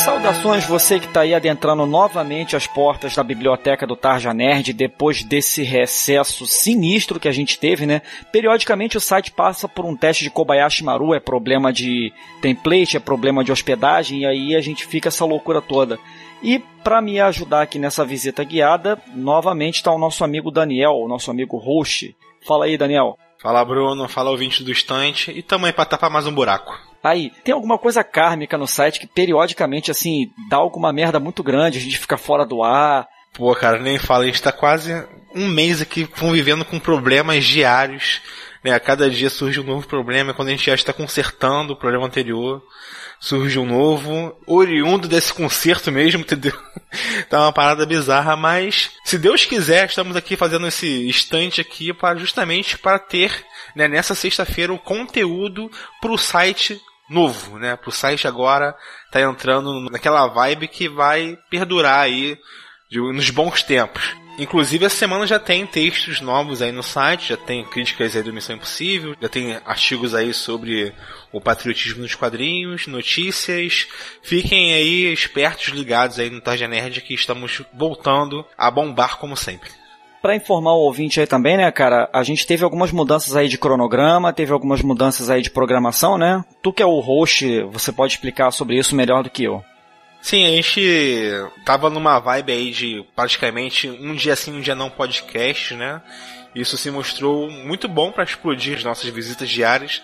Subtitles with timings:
[0.00, 5.22] Saudações você que está aí adentrando novamente as portas da biblioteca do Tarja Nerd depois
[5.22, 8.00] desse recesso sinistro que a gente teve, né?
[8.32, 13.00] Periodicamente o site passa por um teste de Kobayashi Maru, é problema de template, é
[13.00, 15.98] problema de hospedagem e aí a gente fica essa loucura toda.
[16.42, 21.08] E para me ajudar aqui nessa visita guiada, novamente está o nosso amigo Daniel, o
[21.08, 22.16] nosso amigo host.
[22.46, 23.18] Fala aí, Daniel.
[23.38, 24.08] Fala, Bruno.
[24.08, 25.30] Fala, ouvinte do estante.
[25.30, 26.89] E também para tapar mais um buraco.
[27.02, 31.78] Aí, tem alguma coisa kármica no site que periodicamente, assim, dá alguma merda muito grande,
[31.78, 33.08] a gente fica fora do ar.
[33.32, 34.92] Pô, cara, nem fala, a gente tá quase
[35.34, 38.20] um mês aqui convivendo com problemas diários.
[38.62, 38.72] Né?
[38.72, 42.06] A cada dia surge um novo problema, quando a gente já está consertando o problema
[42.06, 42.62] anterior
[43.20, 46.58] surge um novo, oriundo desse concerto mesmo, entendeu?
[47.28, 52.18] tá uma parada bizarra, mas se Deus quiser, estamos aqui fazendo esse estante aqui para
[52.18, 53.44] justamente para ter,
[53.76, 56.80] né, nessa sexta-feira um conteúdo para o site
[57.10, 57.76] novo, né?
[57.76, 58.74] Para o site agora
[59.10, 62.38] tá entrando naquela vibe que vai perdurar aí
[62.90, 64.14] nos bons tempos.
[64.38, 68.32] Inclusive, essa semana já tem textos novos aí no site, já tem críticas aí do
[68.32, 70.94] Missão Impossível, já tem artigos aí sobre
[71.30, 73.86] o patriotismo nos quadrinhos, notícias.
[74.22, 79.79] Fiquem aí espertos, ligados aí no Tarja Nerd que estamos voltando a bombar como sempre.
[80.22, 83.56] Para informar o ouvinte aí também, né, cara, a gente teve algumas mudanças aí de
[83.56, 86.44] cronograma, teve algumas mudanças aí de programação, né?
[86.62, 89.64] Tu que é o host, você pode explicar sobre isso melhor do que eu.
[90.20, 91.30] Sim, a gente
[91.64, 96.02] tava numa vibe aí de praticamente um dia sim, um dia não podcast, né?
[96.54, 100.02] Isso se mostrou muito bom para explodir as nossas visitas diárias.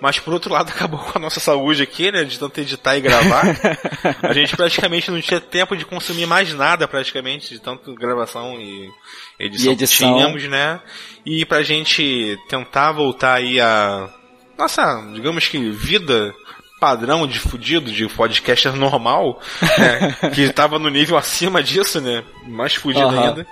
[0.00, 2.24] Mas por outro lado acabou com a nossa saúde aqui, né?
[2.24, 3.44] De tanto editar e gravar.
[4.22, 8.90] a gente praticamente não tinha tempo de consumir mais nada, praticamente, de tanto gravação e
[9.38, 10.08] edição, e edição.
[10.08, 10.80] que tínhamos, né?
[11.24, 14.08] E pra gente tentar voltar aí a
[14.56, 16.32] nossa, digamos que vida
[16.80, 19.40] padrão de fudido, de podcaster normal,
[19.78, 22.22] né, que estava no nível acima disso, né?
[22.46, 23.20] Mais fudido uhum.
[23.20, 23.46] ainda.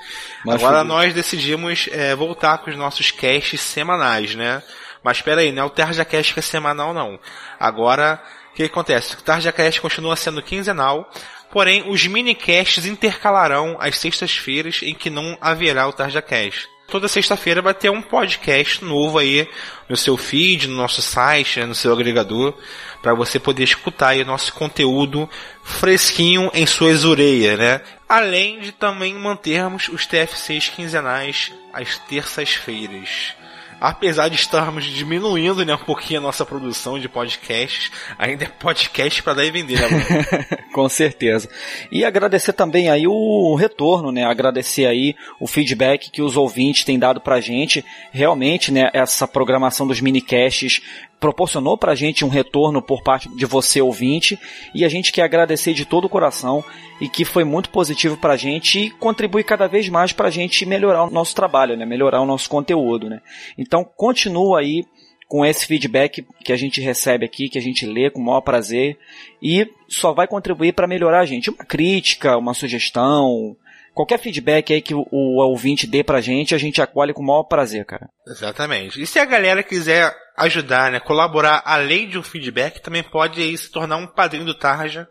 [0.44, 0.94] Mais Agora fudido.
[0.94, 4.62] nós decidimos é, voltar com os nossos casts semanais, né?
[5.02, 7.18] Mas espera aí, não é o Tarja Cast que é semanal, não.
[7.58, 9.14] Agora, o que acontece?
[9.14, 11.10] O Tarja Cast continua sendo quinzenal,
[11.50, 17.62] porém os minicasts intercalarão as sextas-feiras em que não haverá o Tarja Cast toda sexta-feira
[17.62, 19.48] vai ter um podcast novo aí
[19.88, 22.52] no seu feed, no nosso site, né, no seu agregador,
[23.00, 25.26] para você poder escutar aí o nosso conteúdo
[25.62, 27.80] fresquinho em suas orelhas, né?
[28.06, 33.34] Além de também mantermos os TFCs quinzenais às terças-feiras
[33.82, 39.20] apesar de estarmos diminuindo né, um pouquinho a nossa produção de podcasts, ainda é podcast
[39.24, 41.48] para dar e vender, né, Com certeza.
[41.90, 44.24] E agradecer também aí o retorno, né?
[44.24, 47.84] Agradecer aí o feedback que os ouvintes têm dado pra gente.
[48.12, 50.80] Realmente, né, essa programação dos minicasts
[51.22, 54.36] proporcionou pra gente um retorno por parte de você ouvinte
[54.74, 56.64] e a gente quer agradecer de todo o coração
[57.00, 61.04] e que foi muito positivo pra gente e contribui cada vez mais pra gente melhorar
[61.04, 61.86] o nosso trabalho, né?
[61.86, 63.20] Melhorar o nosso conteúdo, né?
[63.56, 64.84] Então continua aí
[65.28, 68.40] com esse feedback que a gente recebe aqui, que a gente lê com o maior
[68.40, 68.98] prazer
[69.40, 71.50] e só vai contribuir para melhorar a gente.
[71.50, 73.56] Uma crítica, uma sugestão,
[73.94, 77.26] qualquer feedback aí que o, o ouvinte dê pra gente, a gente acolhe com o
[77.26, 78.10] maior prazer, cara.
[78.26, 79.00] Exatamente.
[79.00, 83.56] E se a galera quiser ajudar, né, colaborar além de um feedback, também pode aí
[83.56, 85.08] se tornar um padrinho do Tarja,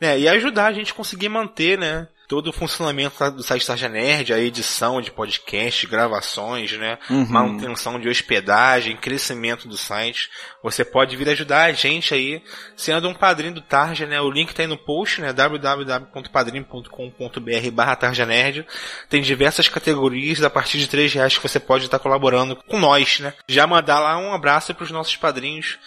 [0.00, 3.88] né, e ajudar a gente a conseguir manter, né, todo o funcionamento do site Tarja
[3.88, 6.98] Nerd, a edição de podcast, gravações, né?
[7.08, 7.26] Uhum.
[7.26, 10.28] Manutenção de hospedagem, crescimento do site.
[10.62, 12.42] Você pode vir ajudar a gente aí,
[12.76, 14.20] sendo um padrinho do Tarja, né?
[14.20, 15.32] O link tá aí no post, né?
[15.32, 18.66] www.padrim.com.br barra Tarja Nerd.
[19.08, 23.20] Tem diversas categorias a partir de três reais que você pode estar colaborando com nós,
[23.20, 23.32] né?
[23.48, 25.78] Já mandar lá um abraço para os nossos padrinhos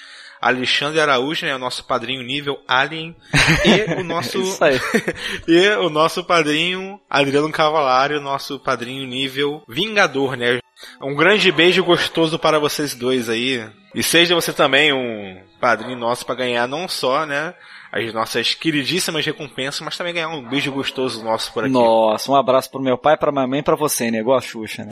[0.41, 3.16] Alexandre Araújo, né, o nosso padrinho nível Alien,
[3.63, 4.41] e o nosso
[5.47, 10.59] e o nosso padrinho Adriano Cavalari, o nosso padrinho nível Vingador, né?
[11.00, 13.63] Um grande beijo gostoso para vocês dois aí.
[13.94, 17.54] E seja você também um padrinho nosso para ganhar não só, né,
[17.92, 21.74] as nossas queridíssimas recompensas, mas também ganhar um beijo gostoso nosso por aqui.
[21.74, 24.19] Nossa, um abraço pro meu pai, pra minha mãe e pra você, né?
[24.19, 24.92] Igual a Xuxa, né?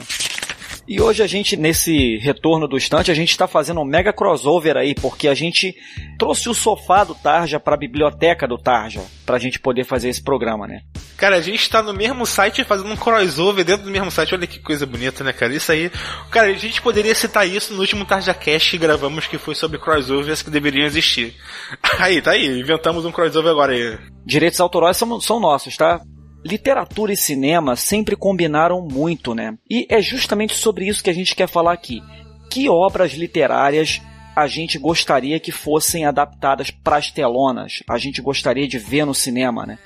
[0.86, 4.76] E hoje a gente, nesse retorno do estante, a gente está fazendo um mega crossover
[4.76, 5.74] aí, porque a gente
[6.18, 10.08] trouxe o sofá do Tarja para a biblioteca do Tarja, para a gente poder fazer
[10.08, 10.80] esse programa, né?
[11.16, 14.34] Cara, a gente está no mesmo site fazendo um crossover dentro do mesmo site.
[14.34, 15.54] Olha que coisa bonita, né, cara?
[15.54, 15.90] Isso aí.
[16.30, 19.78] Cara, a gente poderia citar isso no último Tarja Cast que gravamos, que foi sobre
[19.78, 21.34] crossovers que deveriam existir.
[21.98, 22.58] Aí, tá aí.
[22.58, 23.98] Inventamos um crossover agora aí.
[24.24, 26.00] Direitos autorais são, são nossos, tá?
[26.44, 29.56] Literatura e cinema sempre combinaram muito, né?
[29.68, 32.02] E é justamente sobre isso que a gente quer falar aqui.
[32.50, 34.00] Que obras literárias
[34.34, 39.14] a gente gostaria que fossem adaptadas para as telonas, a gente gostaria de ver no
[39.14, 39.78] cinema, né?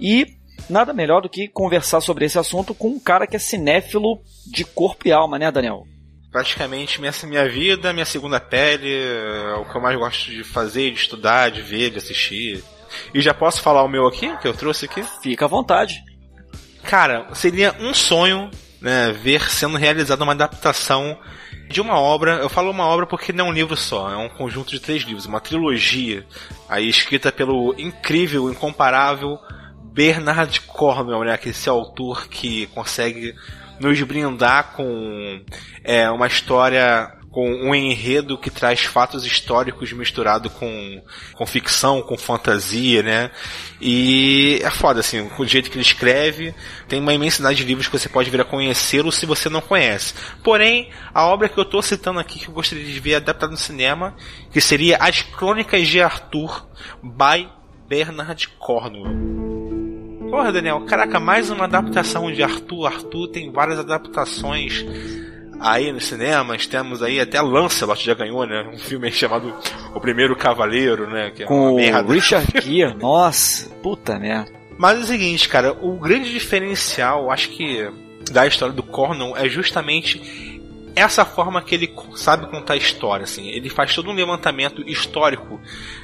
[0.00, 0.26] E
[0.68, 4.64] nada melhor do que conversar sobre esse assunto com um cara que é cinéfilo de
[4.64, 5.84] corpo e alma, né, Daniel?
[6.30, 10.90] Praticamente minha, minha vida, minha segunda pele, é o que eu mais gosto de fazer,
[10.90, 12.64] de estudar, de ver, de assistir.
[13.14, 15.02] E já posso falar o meu aqui, que eu trouxe aqui?
[15.22, 16.02] Fica à vontade.
[16.82, 18.50] Cara, seria um sonho
[18.80, 21.16] né, ver sendo realizada uma adaptação
[21.68, 22.34] de uma obra.
[22.36, 25.04] Eu falo uma obra porque não é um livro só, é um conjunto de três
[25.04, 26.26] livros, uma trilogia
[26.68, 29.38] aí escrita pelo incrível, incomparável
[29.92, 33.34] Bernard Cornwell, né, esse autor que consegue
[33.78, 35.42] nos brindar com
[35.84, 41.02] é, uma história com um enredo que traz fatos históricos misturado com,
[41.32, 43.30] com ficção, com fantasia, né?
[43.80, 46.54] E é foda, assim, o jeito que ele escreve,
[46.86, 50.12] tem uma imensidade de livros que você pode vir a conhecê-lo se você não conhece.
[50.44, 53.58] Porém, a obra que eu estou citando aqui, que eu gostaria de ver adaptada no
[53.58, 54.14] cinema,
[54.52, 56.66] que seria As Crônicas de Arthur,
[57.02, 57.48] by
[57.88, 59.32] Bernard Cornwell.
[60.30, 62.86] Porra, Daniel, caraca, mais uma adaptação de Arthur.
[62.86, 64.84] Arthur tem várias adaptações
[65.62, 66.66] aí nos cinemas.
[66.66, 68.68] Temos aí até Lancelot já ganhou, né?
[68.72, 69.54] Um filme chamado
[69.94, 71.30] O Primeiro Cavaleiro, né?
[71.34, 72.94] Que é Com o Richard Gere.
[72.94, 74.50] Nossa, puta merda.
[74.76, 77.88] Mas é o seguinte, cara, o grande diferencial, acho que
[78.30, 80.51] da história do Cornwall é justamente
[80.94, 83.48] essa forma que ele sabe contar a história, assim.
[83.48, 85.60] Ele faz todo um levantamento histórico,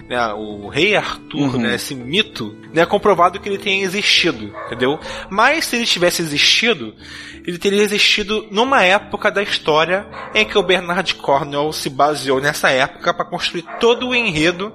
[0.09, 0.33] né?
[0.35, 1.61] O rei Arthur, uhum.
[1.61, 1.75] né?
[1.75, 2.83] Esse mito, né?
[2.83, 4.99] É comprovado que ele tenha existido, entendeu?
[5.31, 6.95] Mas se ele tivesse existido,
[7.47, 12.71] ele teria existido numa época da história em que o Bernard Cornwell se baseou nessa
[12.71, 14.73] época para construir todo o enredo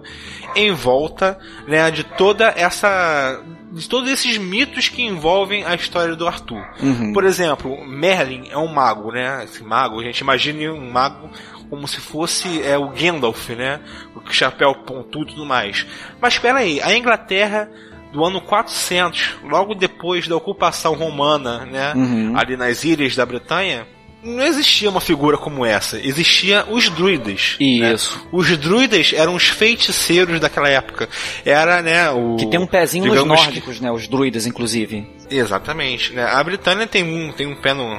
[0.55, 1.37] em volta,
[1.67, 1.89] né?
[1.89, 6.63] De toda essa de todos esses mitos que envolvem a história do Arthur.
[6.79, 7.11] Uhum.
[7.11, 9.43] Por exemplo, Merlin é um mago, né?
[9.43, 11.29] Esse mago, a gente imagine um mago
[11.69, 13.79] como se fosse é, o Gandalf, né?
[14.15, 15.87] O chapéu pontudo e tudo mais.
[16.21, 17.67] Mas espera aí, a Inglaterra
[18.11, 21.93] do ano 400, logo depois da ocupação romana, né?
[21.95, 22.37] Uhum.
[22.37, 23.87] Ali nas ilhas da Bretanha,
[24.23, 25.99] não existia uma figura como essa.
[25.99, 27.57] Existia os druidas.
[27.59, 27.93] Né?
[27.93, 28.17] Isso.
[28.17, 28.23] Né?
[28.31, 31.09] Os druidas eram os feiticeiros daquela época.
[31.45, 32.35] Era, né, o...
[32.37, 33.83] Que tem um pezinho nos nórdicos, que...
[33.83, 33.91] né?
[33.91, 35.05] Os druidas, inclusive.
[35.29, 36.23] Exatamente, né?
[36.23, 37.97] A Britânia tem um, tem um pé no,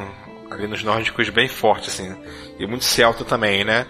[0.69, 2.15] nos nórdicos bem forte, assim,
[2.59, 3.87] e muito celta também, né?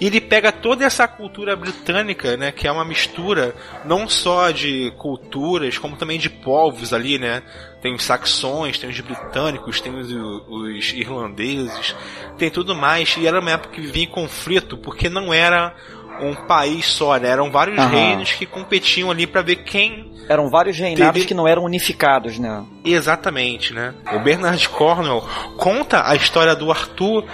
[0.00, 3.54] E ele pega toda essa cultura britânica, né, que é uma mistura
[3.84, 7.42] não só de culturas, como também de povos ali, né?
[7.80, 11.94] Tem os saxões, tem os britânicos, tem os, os irlandeses,
[12.38, 15.74] tem tudo mais, e era uma época que vivia em conflito, porque não era
[16.20, 17.28] um país só, né?
[17.28, 17.88] Eram vários uhum.
[17.88, 20.12] reinos que competiam ali para ver quem.
[20.28, 22.64] Eram vários reinados que não eram unificados, né?
[22.84, 23.94] Exatamente, né?
[24.12, 25.24] O Bernard Cornwell
[25.56, 27.24] conta a história do Arthur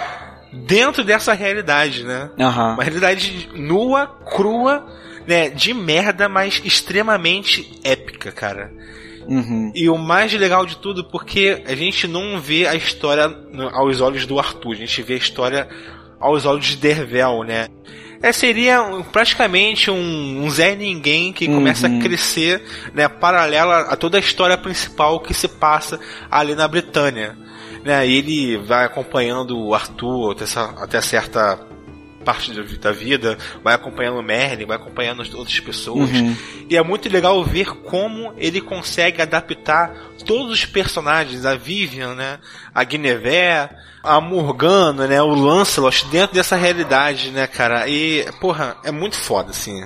[0.53, 2.31] dentro dessa realidade, né?
[2.39, 2.75] Uhum.
[2.75, 4.87] Uma realidade nua, crua,
[5.27, 5.49] né?
[5.49, 8.71] De merda, mas extremamente épica, cara.
[9.27, 9.73] Uhum.
[9.75, 13.33] E o mais legal de tudo, porque a gente não vê a história
[13.73, 15.69] aos olhos do Arthur, a gente vê a história
[16.21, 17.69] aos olhos de Dervel, né?
[18.23, 18.81] É, seria
[19.11, 21.57] praticamente um, um Zé Ninguém que uhum.
[21.57, 22.63] começa a crescer,
[22.95, 25.99] né, paralela a toda a história principal que se passa
[26.31, 27.37] ali na Britânia.
[27.85, 30.45] Né, ele vai acompanhando o Arthur até,
[30.81, 31.59] até certa
[32.23, 36.11] parte da vida, vai acompanhando o Merlin, vai acompanhando outras pessoas.
[36.11, 36.37] Uhum.
[36.69, 42.39] E é muito legal ver como ele consegue adaptar todos os personagens, a Vivian, né,
[42.75, 43.71] a Guinevere,
[44.03, 47.89] a Morgana, né, o Lancelot dentro dessa realidade, né, cara?
[47.89, 49.85] E, porra, é muito foda, assim.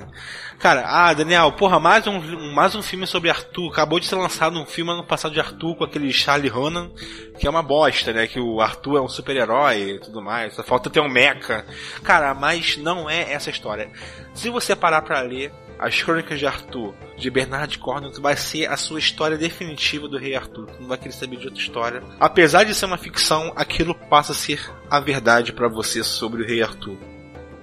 [0.58, 3.70] Cara, ah, Daniel, porra, mais um, mais um filme sobre Arthur.
[3.70, 6.90] Acabou de ser lançado um filme ano passado de Arthur com aquele Charlie Hunnam,
[7.38, 8.26] que é uma bosta, né?
[8.26, 10.54] Que o Arthur é um super-herói e tudo mais.
[10.54, 11.64] Só falta ter um mecha.
[12.02, 13.90] Cara, mas não é essa história.
[14.34, 18.78] Se você parar pra ler, as Crônicas de Arthur, de Bernard Cornwell, vai ser a
[18.78, 20.70] sua história definitiva do Rei Arthur.
[20.80, 22.02] Não vai querer saber de outra história.
[22.18, 26.46] Apesar de ser uma ficção, aquilo passa a ser a verdade para você sobre o
[26.46, 26.96] Rei Arthur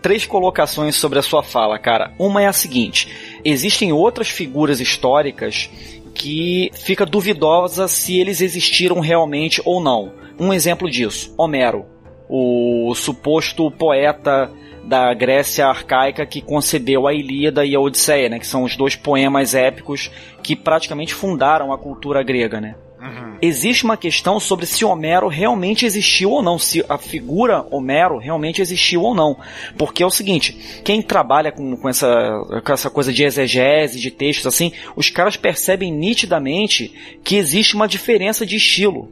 [0.03, 2.13] três colocações sobre a sua fala, cara.
[2.19, 5.69] Uma é a seguinte: existem outras figuras históricas
[6.13, 10.13] que fica duvidosa se eles existiram realmente ou não.
[10.39, 11.85] Um exemplo disso, Homero,
[12.29, 14.51] o suposto poeta
[14.83, 18.95] da Grécia arcaica que concebeu a Ilíada e a Odisseia, né, que são os dois
[18.95, 20.11] poemas épicos
[20.43, 22.75] que praticamente fundaram a cultura grega, né?
[23.03, 23.37] Uhum.
[23.41, 28.61] Existe uma questão sobre se Homero realmente existiu ou não, se a figura Homero realmente
[28.61, 29.37] existiu ou não.
[29.77, 32.07] Porque é o seguinte, quem trabalha com, com, essa,
[32.63, 36.93] com essa coisa de exegese, de textos assim, os caras percebem nitidamente
[37.23, 39.11] que existe uma diferença de estilo.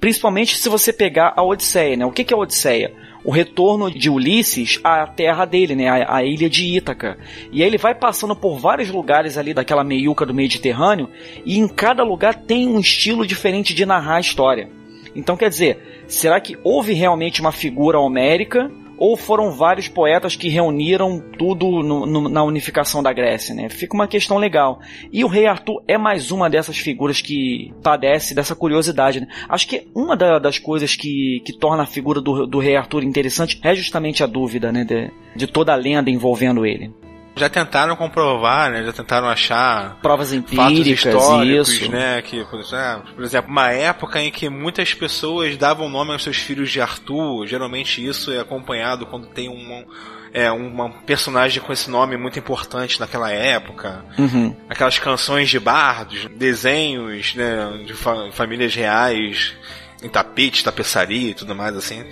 [0.00, 2.06] Principalmente se você pegar a Odisseia, né?
[2.06, 2.94] O que, que é a Odisseia?
[3.26, 7.18] O retorno de Ulisses à terra dele, né, a, a ilha de Ítaca.
[7.50, 11.10] E aí ele vai passando por vários lugares ali daquela meiuca do Mediterrâneo
[11.44, 14.70] e em cada lugar tem um estilo diferente de narrar a história.
[15.12, 20.48] Então quer dizer, será que houve realmente uma figura homérica ou foram vários poetas que
[20.48, 23.68] reuniram tudo no, no, na unificação da Grécia, né?
[23.68, 24.80] Fica uma questão legal.
[25.12, 29.28] E o rei Arthur é mais uma dessas figuras que padece dessa curiosidade, né?
[29.48, 33.04] Acho que uma da, das coisas que, que torna a figura do, do rei Arthur
[33.04, 34.84] interessante é justamente a dúvida, né?
[34.84, 36.92] De, de toda a lenda envolvendo ele
[37.36, 38.82] já tentaram comprovar, né?
[38.82, 41.90] Já tentaram achar provas empíricas, históricos, isso.
[41.90, 42.22] né?
[42.22, 46.80] Que, por exemplo, uma época em que muitas pessoas davam nome aos seus filhos de
[46.80, 47.46] Arthur.
[47.46, 49.84] Geralmente isso é acompanhado quando tem um
[50.32, 54.04] é, uma personagem com esse nome muito importante naquela época.
[54.18, 54.56] Uhum.
[54.68, 57.84] Aquelas canções de bardos, desenhos, né?
[57.86, 59.54] De fa famílias reais
[60.02, 62.04] em tapete, tapeçaria e tudo mais assim.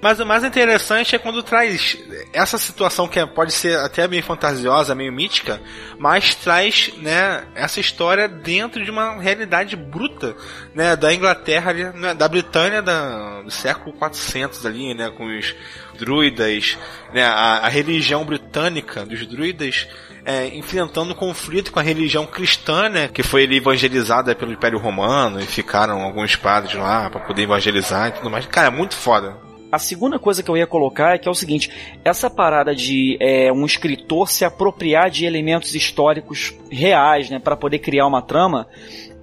[0.00, 1.96] Mas o mais interessante é quando traz
[2.32, 5.60] essa situação que é, pode ser até meio fantasiosa, meio mítica,
[5.98, 10.36] mas traz, né, essa história dentro de uma realidade bruta,
[10.74, 15.54] né, da Inglaterra, né, da Britânia da, do século 400 ali, né, com os
[15.98, 16.76] druidas,
[17.14, 19.88] né, a, a religião britânica dos druidas
[20.26, 25.46] é, enfrentando conflito com a religião cristã, né, que foi evangelizada pelo Império Romano e
[25.46, 28.44] ficaram alguns padres lá para poder evangelizar e tudo mais.
[28.46, 29.45] Cara, é muito foda.
[29.70, 31.70] A segunda coisa que eu ia colocar é que é o seguinte:
[32.04, 37.80] essa parada de é, um escritor se apropriar de elementos históricos reais, né, para poder
[37.80, 38.68] criar uma trama,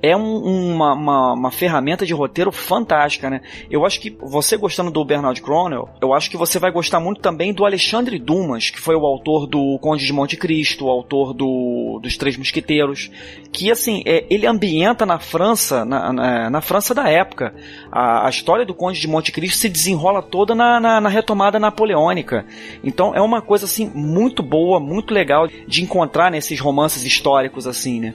[0.04, 3.40] é um, uma, uma, uma, ferramenta de roteiro fantástica, né?
[3.72, 7.22] Eu acho que você gostando do Bernard Cronel, eu acho que você vai gostar muito
[7.22, 11.34] também do Alexandre Dumas, que foi o autor do Conde de Monte Cristo, o autor
[11.34, 13.10] do, dos Três Mosquiteiros,
[13.50, 17.56] que assim, é, ele ambienta na França, na, na, na França da época.
[17.90, 21.58] A, a, história do Conde de Monte Cristo se desenrola toda na, na, na retomada
[21.58, 22.46] napoleônica.
[22.84, 28.02] Então é uma coisa assim muito boa, muito legal de encontrar nesses romances históricos assim,
[28.02, 28.14] né?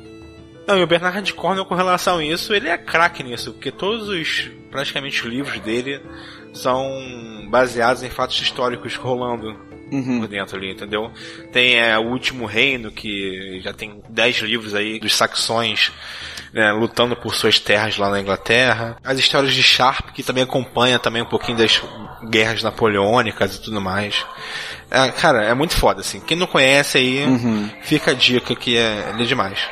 [0.68, 4.06] Não, e o Bernard Cornwell com relação a isso, ele é craque nisso, porque todos
[4.10, 5.98] os, praticamente, os livros dele
[6.52, 9.58] são baseados em fatos históricos rolando
[9.90, 10.20] uhum.
[10.20, 11.10] por dentro ali, entendeu?
[11.50, 15.90] Tem é, O Último Reino, que já tem 10 livros aí dos saxões
[16.52, 18.98] né, lutando por suas terras lá na Inglaterra.
[19.02, 21.82] As histórias de Sharp, que também acompanha também um pouquinho das
[22.28, 24.22] guerras napoleônicas e tudo mais.
[24.90, 26.20] É, cara, é muito foda, assim.
[26.20, 27.70] Quem não conhece aí, uhum.
[27.80, 29.66] fica a dica que é, é demais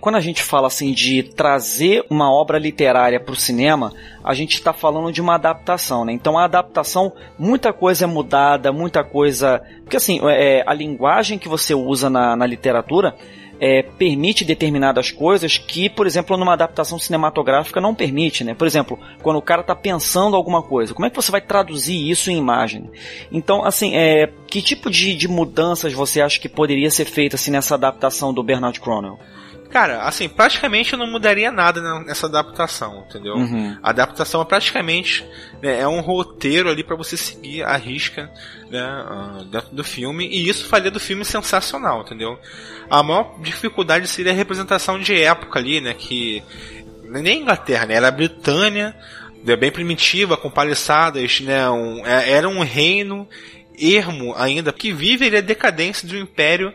[0.00, 3.92] quando a gente fala assim de trazer uma obra literária para o cinema,
[4.24, 6.12] a gente está falando de uma adaptação, né?
[6.12, 9.62] Então a adaptação, muita coisa é mudada, muita coisa.
[9.82, 13.14] Porque assim, é, a linguagem que você usa na, na literatura
[13.60, 18.54] é, permite determinadas coisas que, por exemplo, numa adaptação cinematográfica não permite, né?
[18.54, 22.10] Por exemplo, quando o cara está pensando alguma coisa, como é que você vai traduzir
[22.10, 22.90] isso em imagem?
[23.30, 27.50] Então, assim, é, que tipo de, de mudanças você acha que poderia ser feita assim,
[27.50, 29.18] nessa adaptação do Bernard Cronell?
[29.70, 33.34] Cara, assim, praticamente não mudaria nada nessa adaptação, entendeu?
[33.34, 33.78] Uhum.
[33.80, 35.24] A adaptação é praticamente
[35.62, 38.28] né, é um roteiro ali para você seguir a risca
[38.68, 38.82] né,
[39.50, 42.36] dentro do filme, e isso faria do filme sensacional, entendeu?
[42.90, 45.94] A maior dificuldade seria a representação de época ali, né?
[45.94, 46.42] Que
[47.04, 47.94] nem Inglaterra, né?
[47.94, 48.96] Era a Britânia,
[49.44, 51.70] né, bem primitiva, com paliçadas, né?
[51.70, 53.28] Um, é, era um reino
[53.78, 56.72] ermo ainda, que vive a decadência do império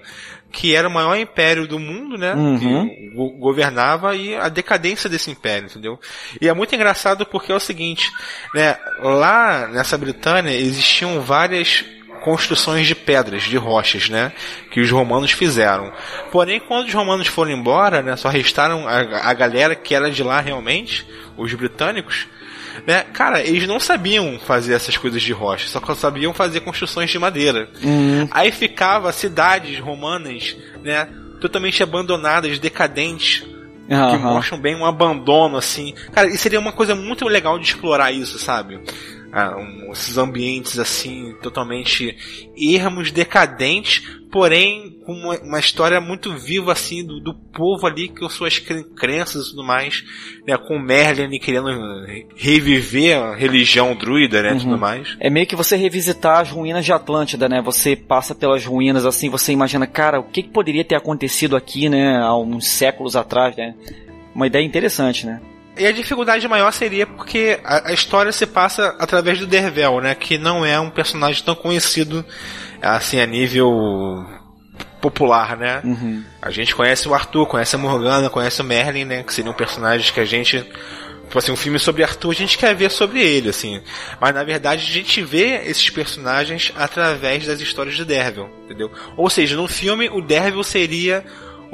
[0.56, 2.34] que era o maior império do mundo, né?
[2.34, 2.88] Uhum.
[2.88, 6.00] Que governava e a decadência desse império, entendeu?
[6.40, 8.10] E é muito engraçado porque é o seguinte,
[8.54, 8.78] né?
[9.00, 11.84] Lá nessa Britânia existiam várias
[12.22, 14.32] construções de pedras, de rochas, né?
[14.72, 15.92] Que os romanos fizeram.
[16.32, 18.16] Porém, quando os romanos foram embora, né?
[18.16, 22.28] Só restaram a, a galera que era de lá realmente, os britânicos.
[22.86, 23.04] Né?
[23.14, 27.70] Cara, eles não sabiam fazer essas coisas de rocha, só sabiam fazer construções de madeira.
[27.84, 28.28] Uhum.
[28.32, 31.08] Aí ficava cidades romanas, né?
[31.40, 33.44] Totalmente abandonadas, decadentes,
[33.88, 34.12] Uhum.
[34.12, 35.94] que mostram bem um abandono, assim.
[36.12, 38.80] Cara, e seria uma coisa muito legal de explorar isso, sabe?
[39.38, 42.16] Ah, um, esses ambientes, assim, totalmente
[42.56, 44.02] ermos, decadentes,
[44.32, 49.48] porém com uma, uma, história muito viva assim do, do povo ali com suas crenças
[49.48, 50.06] e tudo mais,
[50.48, 51.70] né, com Merlin querendo
[52.34, 54.60] reviver a religião druida, né, uhum.
[54.60, 55.18] tudo mais.
[55.20, 57.62] É meio que você revisitar as ruínas de Atlântida, né?
[57.62, 61.90] Você passa pelas ruínas assim, você imagina, cara, o que, que poderia ter acontecido aqui,
[61.90, 63.76] né, há uns séculos atrás, né?
[64.34, 65.42] Uma ideia interessante, né?
[65.78, 70.16] E a dificuldade maior seria porque a, a, história se passa através do Dervel, né?
[70.16, 72.26] Que não é um personagem tão conhecido
[72.82, 74.26] assim a nível
[75.02, 75.82] popular, né?
[75.84, 76.24] Uhum.
[76.42, 79.24] A gente conhece o Arthur, conhece a Morgana, conhece o Merlin, né?
[79.24, 80.66] Que seriam personagens que a gente
[81.26, 83.82] tipo assim, um filme sobre Arthur, a gente quer ver sobre ele, assim.
[84.22, 88.92] Mas na verdade a gente vê esses personagens através das histórias de Derville, entendeu?
[89.18, 91.26] Ou seja, no filme o Derville seria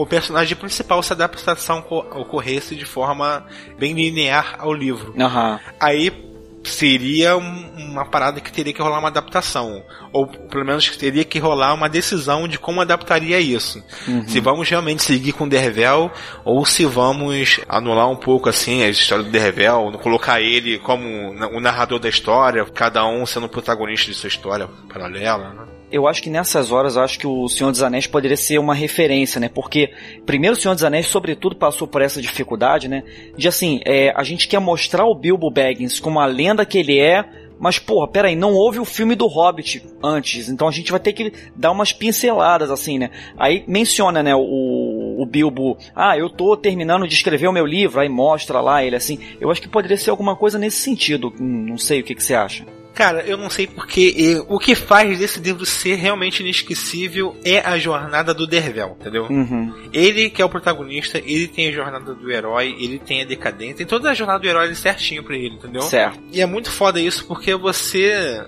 [0.02, 3.46] o personagem principal se a adaptação ocorresse de forma
[3.78, 5.14] bem linear ao livro.
[5.16, 5.60] Uhum.
[5.80, 6.32] Aí
[6.64, 9.84] seria uma parada que teria que rolar uma adaptação.
[10.14, 13.84] Ou pelo menos teria que rolar uma decisão de como adaptaria isso.
[14.08, 14.28] Uhum.
[14.28, 16.12] Se vamos realmente seguir com o Dervel,
[16.44, 21.60] ou se vamos anular um pouco assim a história do Dervel, colocar ele como o
[21.60, 25.54] narrador da história, cada um sendo o protagonista de sua história paralela.
[25.54, 25.71] Né?
[25.92, 29.40] Eu acho que nessas horas acho que o Senhor dos Anéis poderia ser uma referência,
[29.40, 29.50] né?
[29.50, 29.92] Porque
[30.26, 33.04] primeiro o Senhor dos Anéis, sobretudo, passou por essa dificuldade, né?
[33.38, 37.00] De assim, é, a gente quer mostrar o Bilbo Baggins como a lenda que ele
[37.00, 37.26] é,
[37.60, 41.14] mas porra, peraí, não houve o filme do Hobbit antes, então a gente vai ter
[41.14, 43.12] que dar umas pinceladas assim, né?
[43.38, 48.00] Aí menciona, né, o, o Bilbo, ah, eu tô terminando de escrever o meu livro,
[48.00, 49.20] aí mostra lá ele assim.
[49.40, 52.24] Eu acho que poderia ser alguma coisa nesse sentido, hum, não sei o que, que
[52.24, 52.66] você acha.
[52.94, 57.78] Cara, eu não sei porque o que faz desse livro ser realmente inesquecível é a
[57.78, 59.28] jornada do Dervel, entendeu?
[59.30, 59.74] Uhum.
[59.94, 63.78] Ele que é o protagonista, ele tem a jornada do herói, ele tem a decadência,
[63.78, 65.82] tem toda a jornada do herói certinho pra ele, entendeu?
[65.84, 66.20] Certo.
[66.32, 68.46] E é muito foda isso porque você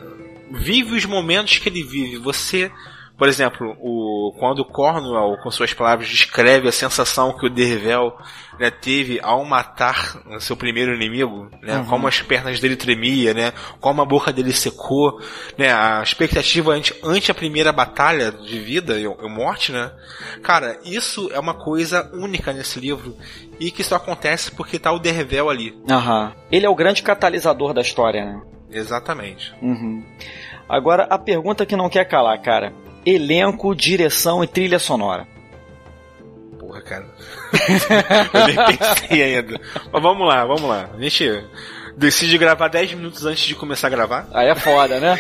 [0.52, 2.70] vive os momentos que ele vive, você
[3.17, 8.12] por exemplo, o, quando Cornwell, com suas palavras, descreve a sensação que o Dervel
[8.60, 11.86] né, teve ao matar seu primeiro inimigo, né, uhum.
[11.86, 15.22] como as pernas dele tremia, né, como a boca dele secou,
[15.58, 19.91] né, a expectativa ante, ante a primeira batalha de vida e, e morte, né,
[20.41, 23.15] cara, isso é uma coisa única nesse livro
[23.60, 25.72] e que só acontece porque tá o Dervel ali.
[25.88, 26.32] Uhum.
[26.51, 28.41] Ele é o grande catalisador da história, né?
[28.72, 29.53] Exatamente.
[29.62, 30.03] Uhum.
[30.67, 32.74] Agora, a pergunta que não quer calar, cara
[33.06, 35.28] elenco, direção e trilha sonora.
[36.60, 37.06] Porra, cara.
[38.34, 39.60] eu nem pensei ainda.
[39.92, 40.90] Mas vamos lá, vamos lá.
[40.94, 41.46] A gente
[41.98, 44.28] decide gravar 10 minutos antes de começar a gravar.
[44.34, 45.18] Aí é foda, né?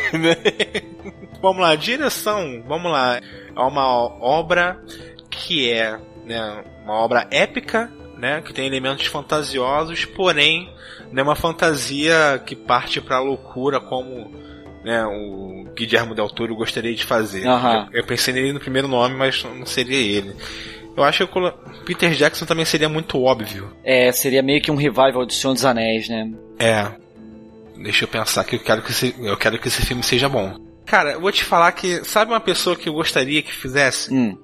[1.41, 3.19] vamos lá, direção, vamos lá.
[3.55, 3.85] É uma
[4.21, 4.79] obra
[5.29, 10.73] que é né, uma obra épica, né, que tem elementos fantasiosos, porém,
[11.11, 14.31] não é uma fantasia que parte para a loucura como
[14.83, 17.45] né, o Guillermo Del Toro gostaria de fazer.
[17.47, 17.87] Uhum.
[17.91, 20.35] Eu, eu, pensei nele no primeiro nome, mas não seria ele.
[20.95, 21.51] Eu acho que o
[21.85, 23.71] Peter Jackson também seria muito óbvio.
[23.83, 26.29] É, seria meio que um revival de Senhor dos Anéis, né?
[26.59, 26.87] É.
[27.77, 30.55] Deixa eu pensar que eu quero que esse, eu quero que esse filme seja bom.
[30.85, 34.13] Cara, eu vou te falar que sabe uma pessoa que eu gostaria que fizesse?
[34.13, 34.37] Hum.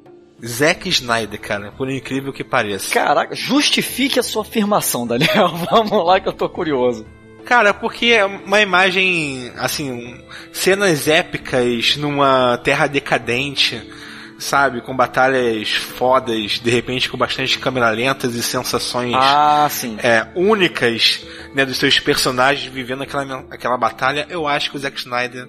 [0.45, 2.93] Zack Snyder, cara, por incrível que pareça.
[2.93, 5.49] Caraca, justifique a sua afirmação, Daniel.
[5.69, 7.05] Vamos lá que eu tô curioso.
[7.45, 10.19] Cara, porque é uma imagem, assim,
[10.51, 13.81] cenas épicas numa terra decadente,
[14.39, 14.81] sabe?
[14.81, 19.97] Com batalhas fodas, de repente com bastante câmera lentas e sensações ah, sim.
[20.01, 24.25] É, únicas né, dos seus personagens vivendo aquela, aquela batalha.
[24.29, 25.47] Eu acho que o Zack Snyder,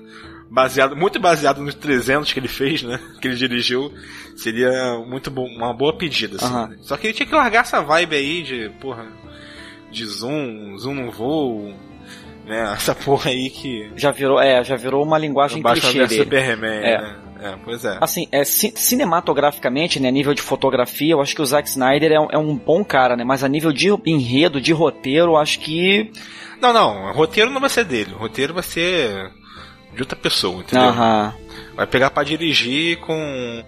[0.50, 2.98] baseado, muito baseado nos 300 que ele fez, né?
[3.20, 3.92] Que ele dirigiu,
[4.37, 6.37] seria muito bom, uma boa pedida.
[6.37, 6.76] Assim, uhum.
[6.83, 9.07] Só que ele tinha que largar essa vibe aí de, porra,
[9.90, 11.74] de zoom, zoom no voo,
[12.44, 12.72] né?
[12.76, 13.90] Essa porra aí que.
[13.96, 16.24] Já virou, é, já virou uma linguagem clichê dele.
[16.24, 17.00] Superman, é.
[17.00, 17.16] Né?
[17.42, 17.96] É, pois é.
[18.00, 22.29] Assim, é, cinematograficamente, né, nível de fotografia, eu acho que o Zack Snyder é um,
[22.31, 23.24] é um bom cara, né?
[23.24, 26.11] Mas a nível de enredo, de roteiro, eu acho que.
[26.61, 28.12] Não, não, o roteiro não vai ser dele.
[28.12, 29.31] O roteiro vai ser
[29.94, 30.92] de outra pessoa, entendeu?
[31.74, 33.64] Vai pegar para dirigir com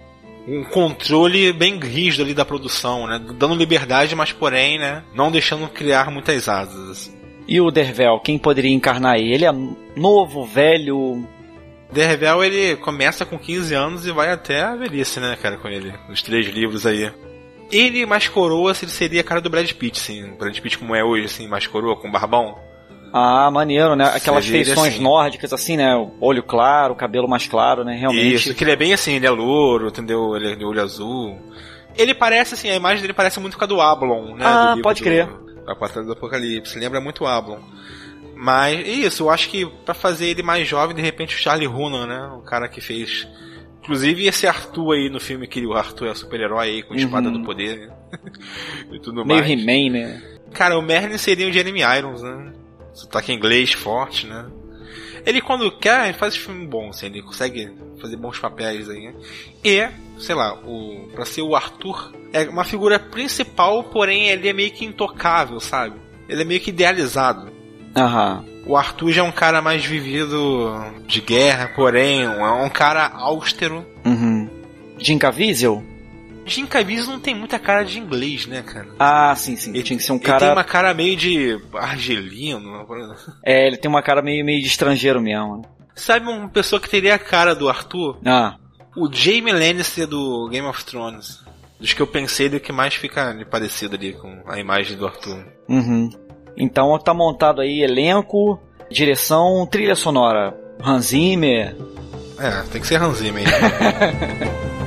[0.47, 3.19] um controle bem rígido ali da produção, né?
[3.35, 5.03] Dando liberdade, mas porém, né?
[5.13, 7.13] Não deixando criar muitas asas.
[7.47, 9.33] E o Dervel, quem poderia encarnar ele?
[9.33, 9.51] Ele é
[9.95, 11.27] novo, velho?
[11.91, 15.93] Dervel, ele começa com 15 anos e vai até a velhice, né, cara, com ele.
[16.09, 17.11] Os três livros aí.
[17.71, 20.33] Ele mais coroa, ele seria a cara do Brad Pitt, assim.
[20.37, 22.57] Brad Pitt como é hoje, assim, mais coroa, com barbão.
[23.15, 24.05] Ah, maneiro, né?
[24.05, 25.03] Aquelas feições assim.
[25.03, 25.93] nórdicas, assim, né?
[26.19, 27.95] Olho claro, cabelo mais claro, né?
[27.95, 28.33] Realmente.
[28.33, 30.35] Isso, que ele é bem assim, ele é louro, entendeu?
[30.35, 31.39] Ele é de olho azul.
[31.95, 34.43] Ele parece, assim, a imagem dele parece muito com a do Ablon, né?
[34.43, 35.29] Ah, pode do, crer.
[35.67, 36.79] A Batalha do Apocalipse.
[36.79, 37.59] Lembra muito Ablon.
[38.35, 42.07] Mas, isso, eu acho que para fazer ele mais jovem, de repente o Charlie Hunnam,
[42.07, 42.31] né?
[42.35, 43.27] O cara que fez.
[43.83, 47.33] Inclusive esse Arthur aí no filme, que o Arthur é super-herói aí com espada uhum.
[47.33, 47.89] do poder.
[47.89, 47.93] Né?
[48.91, 49.51] e tudo Meio mais.
[49.51, 50.23] He-Man, né?
[50.51, 52.53] Cara, o Merlin seria o Jeremy Irons, né?
[52.93, 54.45] Sotaque inglês forte, né?
[55.25, 59.07] Ele quando quer, ele faz filme bom, assim, ele consegue fazer bons papéis aí.
[59.07, 59.13] Né?
[59.63, 59.87] E,
[60.19, 64.71] sei lá, o para ser o Arthur é uma figura principal, porém ele é meio
[64.71, 65.95] que intocável, sabe?
[66.27, 67.51] Ele é meio que idealizado.
[67.95, 68.43] Aham.
[68.65, 70.73] O Arthur já é um cara mais vivido
[71.05, 73.85] de guerra, porém é um cara austero.
[74.05, 74.49] Uhum.
[74.97, 75.83] Jim Caviezel?
[76.45, 78.89] Jim Caviezel não tem muita cara de inglês, né, cara?
[78.99, 79.71] Ah, sim, sim.
[79.71, 80.37] Ele tinha que ser um cara.
[80.37, 82.83] Ele tem uma cara meio de argelino.
[83.45, 85.57] É, ele tem uma cara meio, meio de estrangeiro mesmo.
[85.57, 85.63] Né?
[85.95, 88.17] Sabe uma pessoa que teria a cara do Arthur?
[88.25, 88.55] Ah.
[88.95, 91.43] O Jamie Lannister do Game of Thrones.
[91.79, 95.45] Dos que eu pensei, ele que mais fica parecido ali com a imagem do Arthur.
[95.67, 96.09] Uhum.
[96.55, 100.55] Então tá montado aí elenco, direção, trilha sonora.
[100.81, 101.75] Hans Zimmer.
[102.39, 103.43] É, tem que ser Hans Zimmer.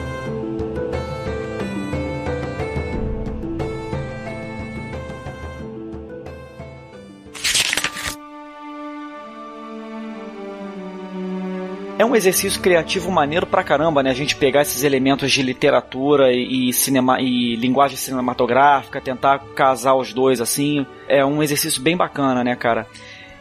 [11.99, 14.11] É um exercício criativo maneiro pra caramba, né?
[14.11, 20.13] A gente pegar esses elementos de literatura e, cinema e linguagem cinematográfica, tentar casar os
[20.13, 20.87] dois assim.
[21.09, 22.87] É um exercício bem bacana, né, cara?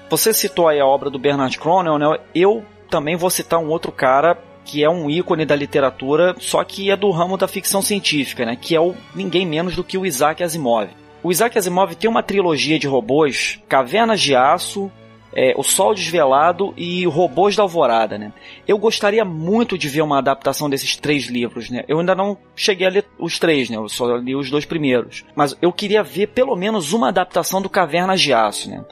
[0.09, 2.17] Você citou aí a obra do Bernard Cronel, né?
[2.33, 6.89] Eu também vou citar um outro cara que é um ícone da literatura, só que
[6.89, 8.55] é do ramo da ficção científica, né?
[8.59, 10.89] Que é o ninguém menos do que o Isaac Asimov.
[11.21, 14.89] O Isaac Asimov tem uma trilogia de robôs, Cavernas de Aço,
[15.35, 18.31] é, O Sol Desvelado e Robôs da Alvorada, né?
[18.67, 21.83] Eu gostaria muito de ver uma adaptação desses três livros, né?
[21.87, 23.75] Eu ainda não cheguei a ler os três, né?
[23.75, 25.25] Eu só li os dois primeiros.
[25.35, 28.83] Mas eu queria ver pelo menos uma adaptação do Cavernas de Aço, né?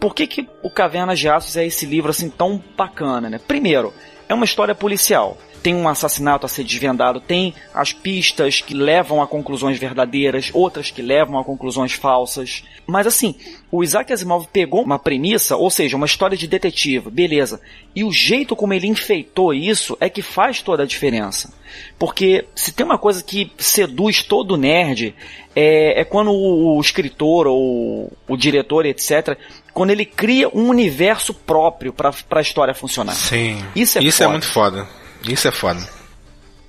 [0.00, 3.38] Por que, que o Cavernas de Aço é esse livro assim tão bacana, né?
[3.38, 3.92] Primeiro,
[4.28, 9.20] é uma história policial tem um assassinato a ser desvendado, tem as pistas que levam
[9.22, 12.64] a conclusões verdadeiras, outras que levam a conclusões falsas.
[12.86, 13.34] Mas assim,
[13.70, 17.60] o Isaac Asimov pegou uma premissa, ou seja, uma história de detetive, beleza.
[17.94, 21.52] E o jeito como ele enfeitou isso é que faz toda a diferença.
[21.98, 25.14] Porque se tem uma coisa que seduz todo nerd,
[25.54, 29.36] é, é quando o, escritor ou o diretor, etc.,
[29.74, 33.14] quando ele cria um universo próprio para a história funcionar.
[33.14, 33.62] Sim.
[33.74, 34.86] Isso é, isso é muito foda.
[35.26, 35.80] Isso é foda.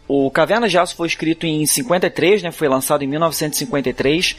[0.07, 2.51] O Caverna de Aço foi escrito em 53, né?
[2.51, 4.35] Foi lançado em 1953.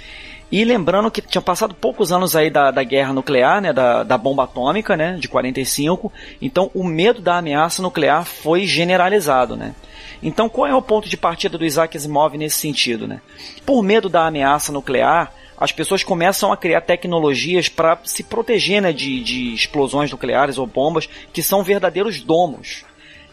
[0.51, 3.73] E lembrando que tinha passado poucos anos aí da, da guerra nuclear, né?
[3.73, 5.17] Da, da bomba atômica, né?
[5.19, 6.13] De 45.
[6.43, 9.75] Então o medo da ameaça nuclear foi generalizado, né?
[10.21, 13.21] Então qual é o ponto de partida do Isaac Asimov nesse sentido, né?
[13.65, 18.93] Por medo da ameaça nuclear, as pessoas começam a criar tecnologias para se proteger né,
[18.93, 22.83] de, de explosões nucleares ou bombas que são verdadeiros domos.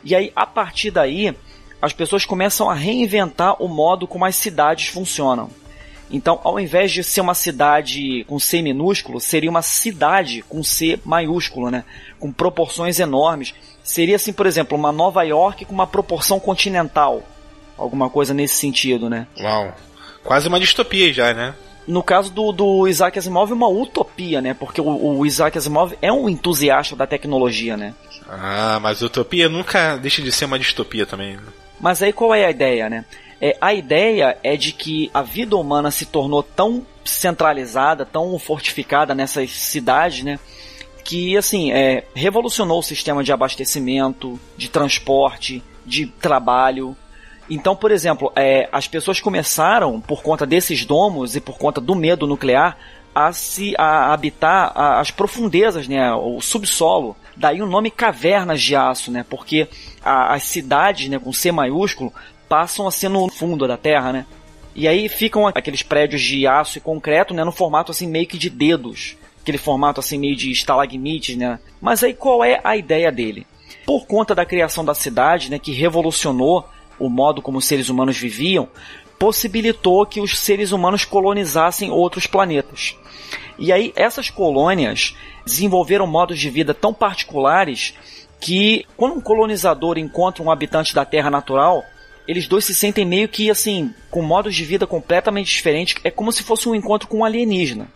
[0.07, 1.35] E aí, a partir daí,
[1.81, 5.49] as pessoas começam a reinventar o modo como as cidades funcionam.
[6.09, 10.97] Então, ao invés de ser uma cidade com C minúsculo, seria uma cidade com C
[11.03, 11.83] maiúsculo, né?
[12.17, 13.53] Com proporções enormes.
[13.83, 17.21] Seria assim, por exemplo, uma Nova York com uma proporção continental.
[17.77, 19.27] Alguma coisa nesse sentido, né?
[19.37, 19.75] Uau.
[20.23, 21.53] Quase uma distopia já, né?
[21.87, 24.53] No caso do, do Isaac Asimov, uma utopia, né?
[24.53, 27.93] Porque o, o Isaac Asimov é um entusiasta da tecnologia, né?
[28.27, 31.37] Ah, mas utopia nunca deixa de ser uma distopia também.
[31.37, 31.43] Né?
[31.79, 33.05] Mas aí qual é a ideia, né?
[33.39, 39.15] É, a ideia é de que a vida humana se tornou tão centralizada, tão fortificada
[39.15, 40.39] nessas cidades, né?
[41.03, 46.97] Que, assim, é, revolucionou o sistema de abastecimento, de transporte, de trabalho.
[47.49, 51.95] Então, por exemplo, é, as pessoas começaram, por conta desses domos e por conta do
[51.95, 52.77] medo nuclear,
[53.15, 57.15] a se a habitar as profundezas, né, o subsolo.
[57.35, 59.67] Daí o nome cavernas de aço, né, porque
[60.03, 62.13] a, as cidades, né, com C maiúsculo,
[62.47, 64.25] passam a ser no fundo da terra, né.
[64.75, 68.37] E aí ficam aqueles prédios de aço e concreto, né, no formato assim meio que
[68.37, 71.59] de dedos, aquele formato assim meio de estalagmites, né.
[71.81, 73.47] Mas aí qual é a ideia dele?
[73.83, 76.67] Por conta da criação da cidade, né, que revolucionou
[76.99, 78.67] o modo como os seres humanos viviam,
[79.19, 82.95] possibilitou que os seres humanos colonizassem outros planetas.
[83.57, 87.93] E aí essas colônias desenvolveram modos de vida tão particulares
[88.39, 91.83] que quando um colonizador encontra um habitante da Terra natural,
[92.27, 96.31] eles dois se sentem meio que assim, com modos de vida completamente diferentes, é como
[96.31, 97.87] se fosse um encontro com um alienígena.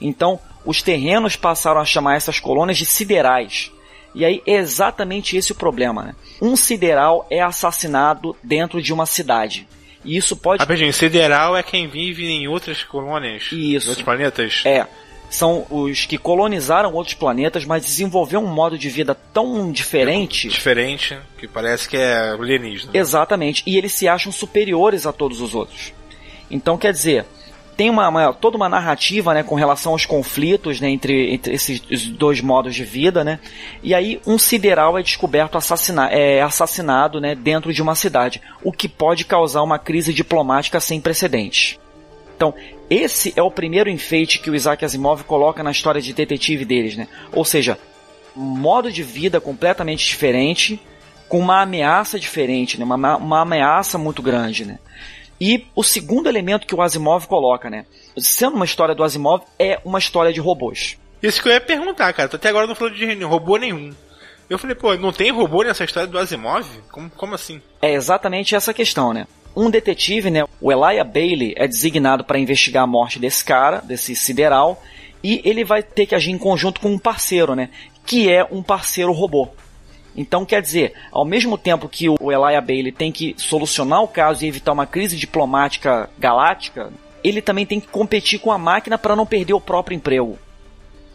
[0.00, 3.70] Então, os terrenos passaram a chamar essas colônias de siderais.
[4.14, 6.02] E aí é exatamente esse o problema.
[6.02, 6.14] Né?
[6.40, 9.66] Um sideral é assassinado dentro de uma cidade.
[10.04, 10.60] E isso pode.
[10.60, 13.44] Rapidinho, sideral é quem vive em outras colônias?
[13.50, 13.86] Isso.
[13.86, 14.62] Em outros planetas?
[14.64, 14.86] É.
[15.30, 20.48] São os que colonizaram outros planetas, mas desenvolveram um modo de vida tão diferente.
[20.48, 22.92] Diferente, que parece que é alienígena.
[22.94, 23.62] Exatamente.
[23.66, 25.92] E eles se acham superiores a todos os outros.
[26.50, 27.24] Então, quer dizer,
[27.76, 31.80] tem uma, uma, toda uma narrativa né, com relação aos conflitos né, entre, entre esses
[32.10, 33.40] dois modos de vida, né?
[33.82, 38.72] E aí um sideral é descoberto assassina, é assassinado né, dentro de uma cidade, o
[38.72, 41.78] que pode causar uma crise diplomática sem precedentes.
[42.36, 42.54] Então,
[42.90, 46.96] esse é o primeiro enfeite que o Isaac Asimov coloca na história de detetive deles,
[46.96, 47.08] né?
[47.32, 47.78] Ou seja,
[48.34, 50.80] modo de vida completamente diferente,
[51.28, 52.84] com uma ameaça diferente, né?
[52.84, 54.78] uma, uma ameaça muito grande, né?
[55.46, 57.84] E o segundo elemento que o Asimov coloca, né?
[58.16, 60.96] Sendo uma história do Asimov, é uma história de robôs.
[61.22, 62.30] Isso que eu ia perguntar, cara.
[62.32, 63.92] Até agora não falou de robô nenhum.
[64.48, 66.66] Eu falei, pô, não tem robô nessa história do Asimov?
[66.90, 67.60] Como, como assim?
[67.82, 69.26] É exatamente essa questão, né?
[69.54, 74.16] Um detetive, né, o Elijah Bailey, é designado para investigar a morte desse cara, desse
[74.16, 74.82] sideral,
[75.22, 77.68] e ele vai ter que agir em conjunto com um parceiro, né,
[78.06, 79.50] que é um parceiro robô.
[80.16, 84.44] Então, quer dizer, ao mesmo tempo que o Elijah Bailey tem que solucionar o caso
[84.44, 89.16] e evitar uma crise diplomática galáctica, ele também tem que competir com a máquina para
[89.16, 90.38] não perder o próprio emprego.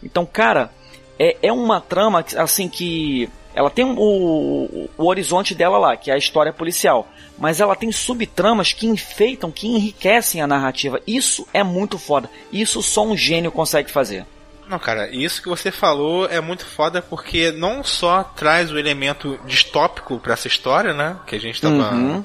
[0.02, 0.70] Então, cara,
[1.18, 6.14] é, é uma trama assim que ela tem o, o, horizonte dela lá, que é
[6.14, 7.08] a história policial.
[7.38, 11.00] Mas ela tem subtramas que enfeitam, que enriquecem a narrativa.
[11.06, 12.30] Isso é muito foda.
[12.52, 14.24] Isso só um gênio consegue fazer.
[14.70, 19.36] Não, cara, isso que você falou é muito foda porque não só traz o elemento
[19.44, 21.16] distópico para essa história, né?
[21.26, 22.24] Que a gente tava uhum.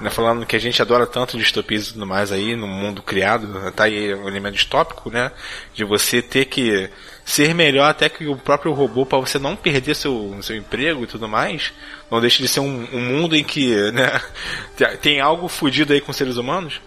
[0.00, 3.70] né, falando que a gente adora tanto distopias e tudo mais aí no mundo criado.
[3.70, 5.30] Tá aí o elemento distópico, né?
[5.72, 6.90] De você ter que
[7.24, 11.06] ser melhor até que o próprio robô para você não perder seu, seu emprego e
[11.06, 11.72] tudo mais.
[12.10, 14.20] Não deixe de ser um, um mundo em que né,
[15.00, 16.80] tem algo fodido aí com seres humanos.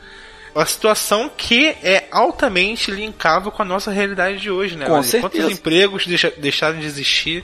[0.53, 4.85] Uma situação que é altamente linkável com a nossa realidade de hoje, né?
[4.85, 5.29] Com certeza.
[5.29, 7.43] Quantos empregos deixa, deixaram de existir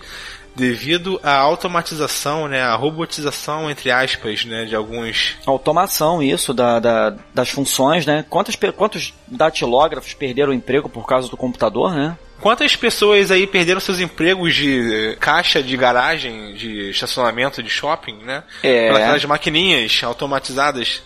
[0.55, 7.15] devido à automatização, né, a robotização entre aspas, né, de alguns automação isso da, da
[7.33, 8.25] das funções, né?
[8.29, 12.17] Quantos quantos datilógrafos perderam o emprego por causa do computador, né?
[12.41, 18.43] Quantas pessoas aí perderam seus empregos de caixa de garagem, de estacionamento de shopping, né?
[18.63, 18.91] É.
[18.91, 21.01] Pelas maquininhas automatizadas,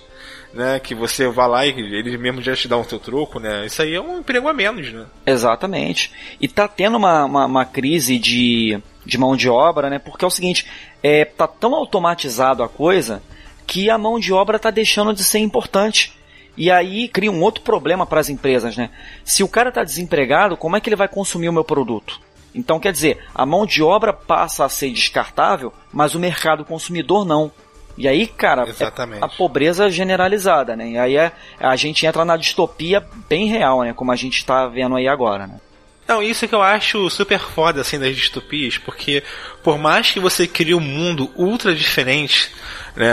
[0.53, 0.79] né?
[0.79, 3.65] Que você vai lá e eles mesmo já te dão o seu troco, né?
[3.65, 5.05] Isso aí é um emprego a menos, né?
[5.25, 6.11] Exatamente.
[6.39, 9.99] E tá tendo uma, uma, uma crise de, de mão de obra, né?
[9.99, 10.65] Porque é o seguinte,
[11.01, 13.21] é, tá tão automatizado a coisa
[13.65, 16.13] que a mão de obra tá deixando de ser importante.
[16.55, 18.91] E aí cria um outro problema para as empresas, né?
[19.23, 22.21] Se o cara está desempregado, como é que ele vai consumir o meu produto?
[22.53, 27.25] Então, quer dizer, a mão de obra passa a ser descartável, mas o mercado consumidor
[27.25, 27.51] não.
[27.97, 30.89] E aí, cara, é a pobreza generalizada, né?
[30.89, 33.93] E aí é, a gente entra na distopia bem real, né?
[33.93, 35.60] Como a gente está vendo aí agora, né?
[36.08, 39.23] Não, isso que eu acho super foda, assim, das distopias, porque
[39.63, 42.51] por mais que você crie um mundo ultra diferente,
[42.95, 43.08] né,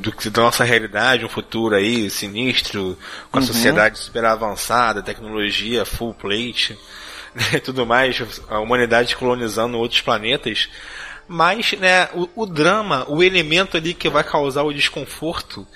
[0.00, 2.98] do, da nossa realidade, um futuro aí sinistro,
[3.30, 3.46] com a uhum.
[3.46, 6.78] sociedade super avançada, tecnologia full plate,
[7.34, 10.68] né, tudo mais, a humanidade colonizando outros planetas,
[11.28, 15.66] mas, né, o, o drama, o elemento ali que vai causar o desconforto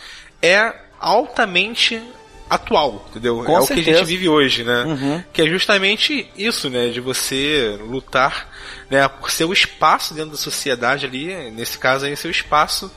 [0.43, 2.03] é altamente
[2.49, 3.45] atual, entendeu?
[3.45, 3.81] Com é certeza.
[3.81, 4.83] o que a gente vive hoje, né?
[4.83, 5.25] Uhum.
[5.33, 6.89] Que é justamente isso, né?
[6.89, 8.49] De você lutar,
[8.91, 9.07] né?
[9.07, 12.91] Por seu espaço dentro da sociedade ali, nesse caso aí, seu espaço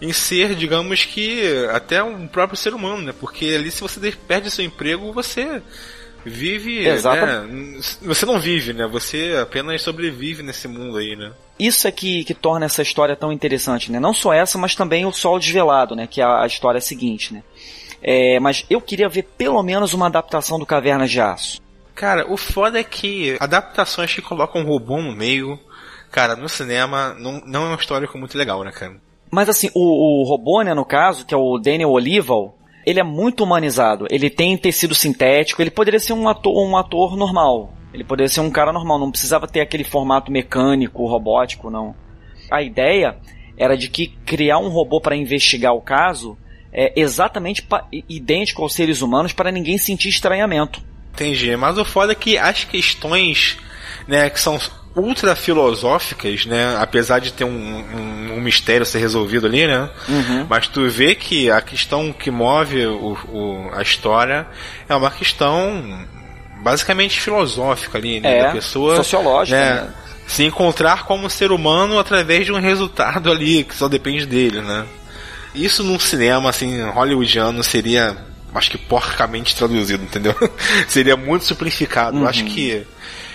[0.00, 3.14] em ser, digamos que, até um próprio ser humano, né?
[3.18, 5.62] Porque ali se você perde seu emprego, você
[6.24, 7.24] vive, Exato.
[7.26, 7.80] né?
[8.02, 8.86] Você não vive, né?
[8.86, 11.32] Você apenas sobrevive nesse mundo aí, né?
[11.58, 14.00] Isso é que, que torna essa história tão interessante, né?
[14.00, 16.06] Não só essa, mas também o Sol Desvelado, né?
[16.06, 17.42] Que é a, a história seguinte, né?
[18.02, 21.60] É, mas eu queria ver pelo menos uma adaptação do Cavernas de Aço.
[21.94, 25.58] Cara, o foda é que adaptações que colocam um robô no meio,
[26.10, 28.96] cara, no cinema não, não é um histórico muito legal, né, cara?
[29.30, 33.02] Mas assim, o, o robô, né, no caso, que é o Daniel Olival, ele é
[33.02, 34.06] muito humanizado.
[34.10, 37.72] Ele tem tecido sintético, ele poderia ser um ator, um ator normal.
[37.92, 41.94] Ele poderia ser um cara normal, não precisava ter aquele formato mecânico, robótico, não.
[42.50, 43.16] A ideia
[43.56, 46.36] era de que criar um robô para investigar o caso
[46.72, 47.66] é, exatamente
[48.08, 50.82] idêntico aos seres humanos para ninguém sentir estranhamento.
[51.12, 53.58] Entendi, mas o foda é que as questões
[54.08, 54.58] né, que são
[54.94, 56.76] ultra filosóficas, né?
[56.78, 59.88] Apesar de ter um, um, um mistério a ser resolvido ali, né?
[60.08, 60.46] Uhum.
[60.48, 64.46] Mas tu vê que a questão que move o, o, a história
[64.88, 66.06] é uma questão
[66.62, 68.38] basicamente filosófica ali, né?
[68.38, 68.96] É, da pessoa.
[68.96, 69.74] Sociológica, né?
[69.82, 69.94] né?
[70.26, 74.86] Se encontrar como ser humano através de um resultado ali que só depende dele, né?
[75.54, 78.16] Isso num cinema, assim, hollywoodiano seria,
[78.54, 80.34] acho que porcamente traduzido, entendeu?
[80.88, 82.16] seria muito simplificado.
[82.18, 82.26] Uhum.
[82.26, 82.86] Acho que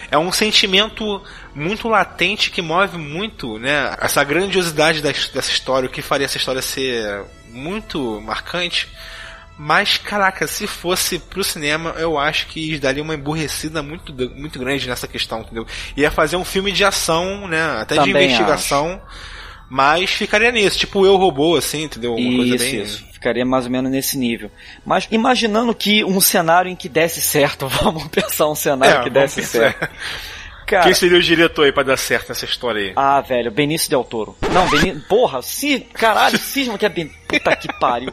[0.09, 1.21] é um sentimento
[1.57, 3.95] muito latente que move muito, né?
[3.99, 8.87] Essa grandiosidade dessa história, o que faria essa história ser muito marcante.
[9.59, 14.87] Mas, caraca, se fosse pro cinema, eu acho que daria uma emburrecida muito, muito grande
[14.87, 15.65] nessa questão, entendeu?
[15.95, 17.81] Ia fazer um filme de ação, né?
[17.81, 19.01] Até Também de investigação.
[19.07, 22.15] Acho mas ficaria nisso, tipo eu robô, assim, entendeu?
[22.15, 22.81] Uma isso, coisa bem...
[22.81, 23.05] isso.
[23.11, 24.49] Ficaria mais ou menos nesse nível.
[24.85, 29.09] Mas imaginando que um cenário em que desse certo, vamos pensar um cenário é, que
[29.09, 29.89] desse certo.
[30.67, 32.93] Cara, Quem seria o diretor aí pra dar certo nessa história aí?
[32.93, 34.35] Ah, velho, Benício Del Toro.
[34.51, 35.01] Não, Benício.
[35.07, 35.79] Porra, se.
[35.79, 37.09] Caralho, cisma que é bem.
[37.25, 38.11] Puta que pariu.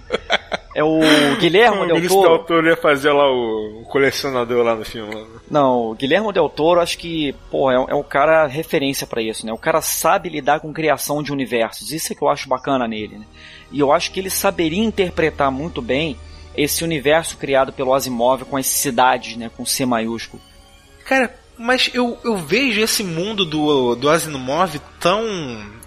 [0.73, 1.01] É o
[1.41, 2.29] Guilherme Del Toro.
[2.29, 5.27] Del Toro ia fazer lá o, o colecionador lá no filme.
[5.51, 9.45] Não, o Guilherme Del Toro, acho que, pô, é, é um cara referência para isso,
[9.45, 9.53] né?
[9.53, 11.91] O cara sabe lidar com criação de universos.
[11.91, 13.27] Isso é que eu acho bacana nele, né?
[13.73, 16.17] E eu acho que ele saberia interpretar muito bem
[16.57, 19.51] esse universo criado pelo Asimov com as cidades, né?
[19.57, 20.41] Com C maiúsculo.
[21.05, 25.23] Cara, mas eu, eu vejo esse mundo do, do Asimov tão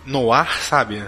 [0.06, 1.04] no ar, sabe?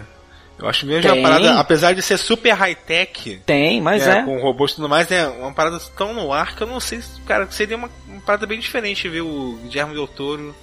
[0.57, 3.41] Eu acho mesmo uma parada, apesar de ser super high-tech.
[3.45, 4.23] Tem, mas é, é.
[4.23, 6.99] Com robôs e tudo mais, é uma parada tão no ar que eu não sei,
[7.25, 10.53] cara, seria uma, uma parada bem diferente ver o Guilherme Del Toro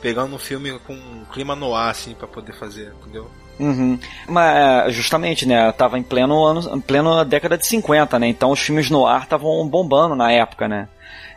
[0.00, 3.30] pegando um filme com um clima no ar, assim, pra poder fazer, entendeu?
[3.58, 3.98] Uhum.
[4.28, 5.70] Mas justamente, né?
[5.72, 8.28] Tava em pleno ano, em pleno década de 50, né?
[8.28, 10.88] Então os filmes no ar estavam bombando na época, né?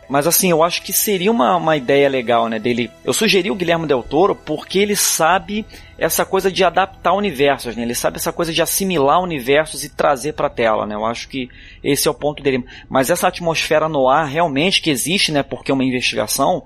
[0.10, 2.90] Mas assim, eu acho que seria uma, uma ideia legal, né, dele.
[3.04, 5.66] Eu sugeri o Guilherme Del Toro porque ele sabe
[5.98, 7.84] essa coisa de adaptar universos, né?
[7.84, 10.96] Ele sabe essa coisa de assimilar universos e trazer para tela, né?
[10.96, 11.50] Eu acho que
[11.84, 12.64] esse é o ponto dele.
[12.88, 16.64] Mas essa atmosfera no ar realmente que existe, né, porque é uma investigação,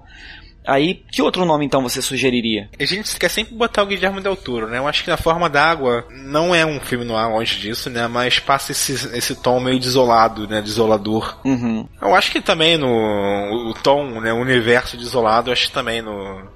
[0.65, 2.69] Aí, que outro nome então você sugeriria?
[2.79, 4.77] A gente quer sempre botar o Guilherme Del Toro, né?
[4.77, 8.07] Eu acho que Na Forma d'Água não é um filme no ar longe disso, né?
[8.07, 10.61] Mas passa esse, esse tom meio desolado, né?
[10.61, 11.39] Desolador.
[11.43, 11.87] Uhum.
[11.99, 14.31] Eu acho que também no o tom, né?
[14.31, 16.47] O universo desolado, acho que também no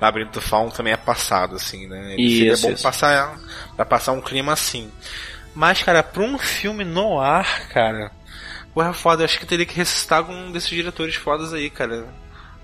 [0.00, 2.16] Labirinto do Fauno também é passado, assim, né?
[2.18, 2.82] Isso, seria bom isso.
[2.82, 3.38] passar,
[3.74, 4.90] pra passar um clima assim.
[5.54, 8.12] Mas, cara, pra um filme no ar, cara,
[8.74, 12.06] porra foda, eu acho que teria que ressuscitar um desses diretores fodas aí, cara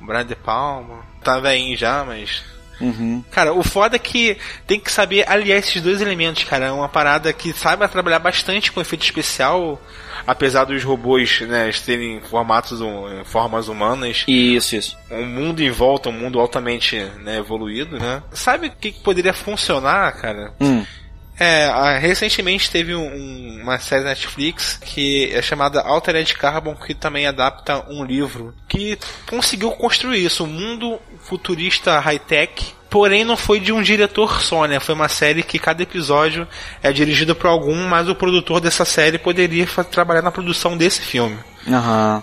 [0.04, 1.04] Brian De Palma.
[1.22, 2.42] Tá velhinho já, mas.
[2.80, 3.22] Uhum.
[3.30, 4.36] Cara, o foda é que
[4.66, 6.66] tem que saber aliar esses dois elementos, cara.
[6.66, 9.80] É uma parada que saiba trabalhar bastante com efeito especial,
[10.26, 12.80] apesar dos robôs, né, terem formatos,
[13.24, 14.24] formas humanas.
[14.26, 14.98] Isso, isso.
[15.10, 18.22] Um mundo em volta, um mundo altamente né, evoluído, né?
[18.32, 20.52] Sabe o que poderia funcionar, cara?
[20.60, 20.84] Hum.
[21.38, 27.84] É, recentemente teve um, uma série Netflix que é chamada Altered Carbon, que também adapta
[27.90, 33.82] um livro que conseguiu construir isso, um mundo futurista high-tech, porém não foi de um
[33.82, 34.78] diretor só, né?
[34.78, 36.46] Foi uma série que cada episódio
[36.82, 41.36] é dirigido por algum, mas o produtor dessa série poderia trabalhar na produção desse filme.
[41.66, 42.22] Aham.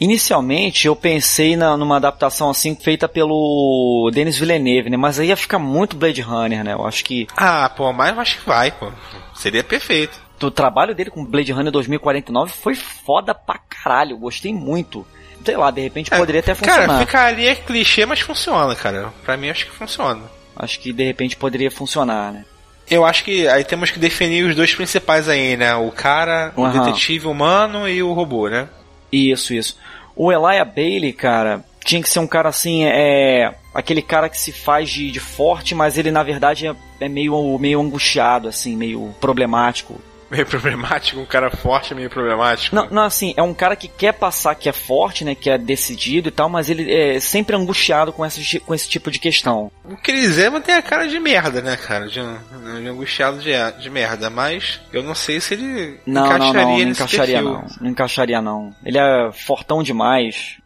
[0.00, 4.96] Inicialmente eu pensei na, numa adaptação assim feita pelo Denis Villeneuve, né?
[4.96, 6.74] Mas aí ia ficar muito Blade Runner, né?
[6.74, 7.26] Eu acho que.
[7.36, 8.90] Ah, pô, mas eu acho que vai, pô.
[9.34, 10.20] Seria perfeito.
[10.42, 14.18] O trabalho dele com Blade Runner 2049 foi foda pra caralho.
[14.18, 15.06] Gostei muito.
[15.44, 16.86] Sei lá, de repente é, poderia até funcionar.
[16.86, 19.12] Cara, ficaria clichê, mas funciona, cara.
[19.24, 20.22] Pra mim acho que funciona.
[20.54, 22.44] Acho que de repente poderia funcionar, né?
[22.90, 25.74] Eu acho que aí temos que definir os dois principais aí, né?
[25.74, 26.68] O cara, uhum.
[26.68, 28.68] o detetive humano e o robô, né?
[29.10, 29.76] Isso, isso.
[30.14, 33.54] O Elijah Bailey, cara, tinha que ser um cara assim, é.
[33.74, 37.58] Aquele cara que se faz de, de forte, mas ele na verdade é, é meio,
[37.58, 40.00] meio angustiado, assim, meio problemático.
[40.30, 42.74] Meio problemático, um cara forte meio problemático.
[42.74, 45.56] Não, não, assim, é um cara que quer passar que é forte, né, que é
[45.56, 49.70] decidido e tal, mas ele é sempre angustiado com esse, com esse tipo de questão.
[49.84, 53.90] O Chris Evans tem a cara de merda, né, cara, de, de angustiado de, de
[53.90, 57.52] merda, mas eu não sei se ele não, encaixaria não, não, não encaixaria perfil.
[57.52, 58.74] não, não encaixaria não.
[58.84, 60.56] Ele é fortão demais.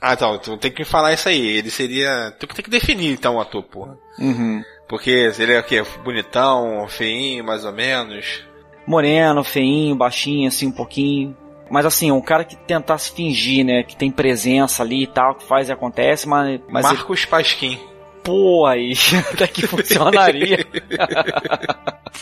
[0.00, 1.44] Ah, então, tu tem que falar isso aí.
[1.44, 2.32] Ele seria.
[2.38, 3.96] Tu tem que definir então o ator, porra.
[4.18, 4.62] Uhum.
[4.88, 5.82] Porque ele é o quê?
[6.04, 8.47] Bonitão, feinho, mais ou menos
[8.88, 11.36] moreno, feinho, baixinho, assim, um pouquinho.
[11.70, 13.82] Mas assim, um cara que tentasse fingir, né?
[13.82, 16.58] Que tem presença ali e tal, que faz e acontece, mas.
[16.68, 17.28] mas Marcos ele...
[17.28, 17.78] Pasquim.
[18.24, 18.94] Pô, aí
[19.32, 20.66] até que funcionaria.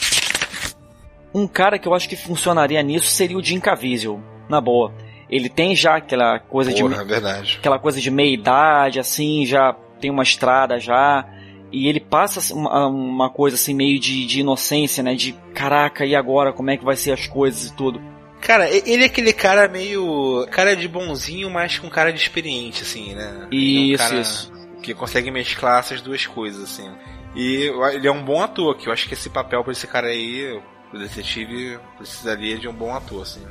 [1.32, 4.92] um cara que eu acho que funcionaria nisso seria o Jim Caviezel, na boa.
[5.30, 7.04] Ele tem já aquela coisa Porra, de.
[7.04, 7.56] verdade.
[7.58, 11.24] Aquela coisa de meia idade, assim, já tem uma estrada já
[11.72, 15.14] e ele passa uma, uma coisa assim meio de, de, inocência, né?
[15.14, 16.52] De caraca, e agora?
[16.52, 18.00] Como é que vai ser as coisas e tudo?
[18.40, 20.46] Cara, ele é aquele cara meio.
[20.50, 23.48] cara de bonzinho, mas com cara de experiente, assim, né?
[23.50, 24.52] Isso, é um isso.
[24.82, 26.88] Que consegue mesclar essas duas coisas, assim.
[27.34, 30.06] E ele é um bom ator, que eu acho que esse papel pra esse cara
[30.06, 30.60] aí,
[30.92, 33.42] o detetive, precisaria de um bom ator, assim.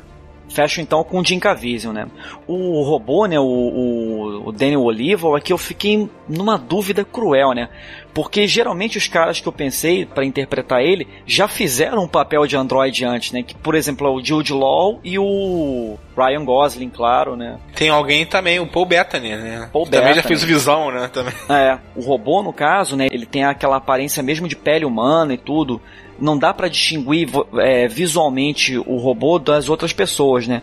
[0.50, 2.08] Fecho então com o Jim Caviezel, né?
[2.48, 7.70] O robô, né, o, o, o Daniel Oliva, aqui eu fiquei numa dúvida cruel, né?
[8.16, 12.56] Porque geralmente os caras que eu pensei para interpretar ele já fizeram um papel de
[12.56, 13.44] android antes, né?
[13.44, 17.60] Que, por exemplo, é o Jude Law e o Ryan Gosling, claro, né?
[17.76, 19.70] Tem alguém também, o Paul Bettany, né?
[19.74, 20.16] Paul também Bettany.
[20.16, 21.10] já fez visão, né?
[21.12, 21.34] Também.
[21.50, 23.08] É, o robô, no caso, né?
[23.12, 25.82] Ele tem aquela aparência mesmo de pele humana e tudo
[26.18, 30.62] não dá para distinguir é, visualmente o robô das outras pessoas, né?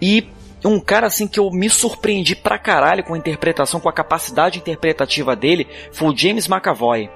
[0.00, 0.26] E
[0.70, 4.58] um cara assim que eu me surpreendi pra caralho com a interpretação, com a capacidade
[4.58, 7.10] interpretativa dele, foi o James McAvoy.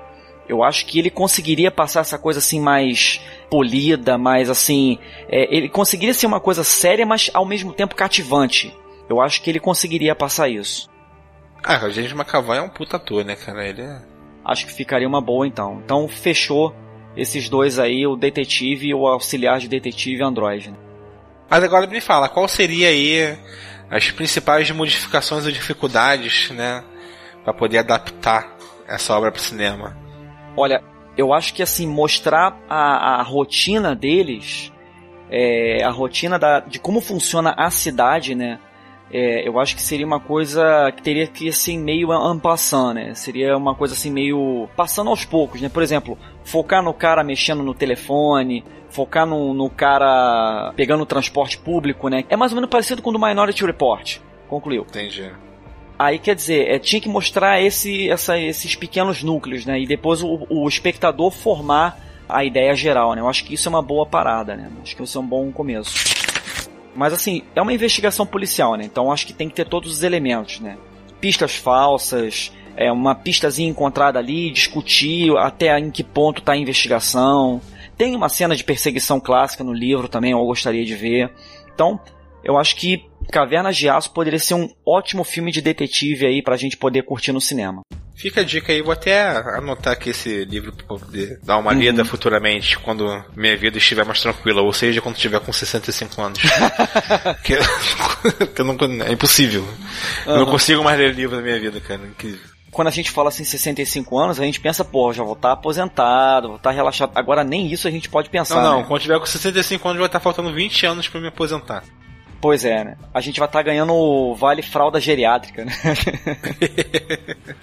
[0.48, 3.20] Eu acho que ele conseguiria passar essa coisa assim mais
[3.50, 4.98] polida, mais assim.
[5.28, 8.74] É, ele conseguiria ser uma coisa séria, mas ao mesmo tempo cativante.
[9.08, 10.88] Eu acho que ele conseguiria passar isso.
[11.62, 13.66] Ah, o James McAvoy é um puta ator, né, cara?
[13.66, 14.00] Ele é...
[14.44, 15.82] Acho que ficaria uma boa então.
[15.84, 16.74] Então fechou
[17.16, 20.70] esses dois aí, o detetive e o auxiliar de detetive Android.
[20.70, 20.87] Né?
[21.50, 23.36] Mas agora me fala, qual seria aí
[23.90, 26.84] as principais modificações ou dificuldades, né,
[27.42, 29.96] para poder adaptar essa obra para o cinema?
[30.56, 30.82] Olha,
[31.16, 34.72] eu acho que assim mostrar a, a rotina deles,
[35.30, 38.58] é, a rotina da, de como funciona a cidade, né?
[39.10, 43.14] É, eu acho que seria uma coisa que teria que assim, meio ampassando, né?
[43.14, 45.68] Seria uma coisa assim meio passando aos poucos, né?
[45.68, 51.58] Por exemplo, focar no cara mexendo no telefone, focar no, no cara pegando o transporte
[51.58, 52.24] público, né?
[52.28, 54.18] É mais ou menos parecido com o do Minority Report.
[54.48, 54.82] Concluiu.
[54.82, 55.30] Entendi.
[55.98, 59.80] Aí quer dizer, é, tinha que mostrar esse, essa, esses pequenos núcleos, né?
[59.80, 63.20] E depois o, o, espectador formar a ideia geral, né?
[63.20, 64.70] Eu acho que isso é uma boa parada, né?
[64.80, 66.16] Acho que isso é um bom começo.
[66.94, 68.84] Mas assim, é uma investigação policial, né?
[68.84, 70.78] Então acho que tem que ter todos os elementos, né?
[71.20, 77.60] Pistas falsas, é uma pistazinha encontrada ali, discutir até em que ponto está a investigação.
[77.98, 81.30] Tem uma cena de perseguição clássica no livro também, eu gostaria de ver.
[81.74, 82.00] Então,
[82.44, 86.56] eu acho que Cavernas de Aço poderia ser um ótimo filme de detetive aí pra
[86.56, 87.82] gente poder curtir no cinema.
[88.16, 92.02] Fica a dica aí, vou até anotar aqui esse livro pra poder dar uma lida
[92.02, 92.08] uhum.
[92.08, 96.40] futuramente, quando minha vida estiver mais tranquila, ou seja, quando estiver com 65 anos.
[97.44, 97.54] que,
[98.54, 99.62] que não, é impossível.
[99.62, 100.32] Uhum.
[100.32, 102.00] Eu não consigo mais ler livro na minha vida, cara.
[102.18, 102.36] Que
[102.70, 105.54] quando a gente fala assim 65 anos, a gente pensa, pô, já vou estar tá
[105.54, 107.12] aposentado, vou estar tá relaxado.
[107.14, 108.56] Agora nem isso a gente pode pensar.
[108.56, 108.84] Não, não, né?
[108.86, 111.82] quando tiver com 65 anos vai estar tá faltando 20 anos para me aposentar.
[112.40, 112.96] Pois é, né?
[113.12, 115.72] A gente vai estar tá ganhando o vale fralda geriátrica, né?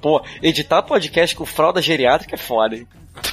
[0.00, 2.86] Pô, editar podcast com fralda geriátrica é foda, hein?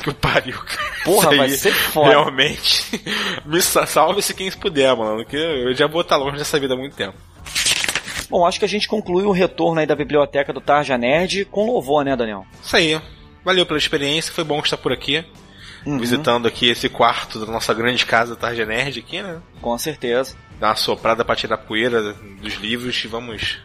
[0.03, 0.57] Que pariu.
[1.05, 2.09] Porra, vai ser foda.
[2.09, 3.01] Realmente.
[3.45, 5.25] Me salve-se quem puder, mano.
[5.25, 7.17] Que eu já vou estar longe dessa vida há muito tempo.
[8.29, 11.65] Bom, acho que a gente concluiu o retorno aí da biblioteca do Tarja Nerd com
[11.65, 12.45] louvor, né, Daniel?
[12.63, 13.01] Isso aí.
[13.43, 15.25] Valeu pela experiência, foi bom estar por aqui.
[15.85, 15.97] Uhum.
[15.97, 19.39] Visitando aqui esse quarto da nossa grande casa Tarja Nerd aqui, né?
[19.61, 20.35] Com certeza.
[20.59, 23.59] Dar uma soprada pra tirar poeira dos livros e vamos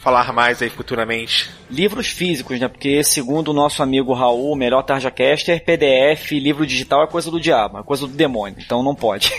[0.00, 1.50] falar mais aí futuramente.
[1.70, 2.66] Livros físicos, né?
[2.66, 7.38] Porque segundo o nosso amigo Raul, o melhor Tarjacaster, PDF, livro digital é coisa do
[7.38, 9.30] diabo, é coisa do demônio, então não pode.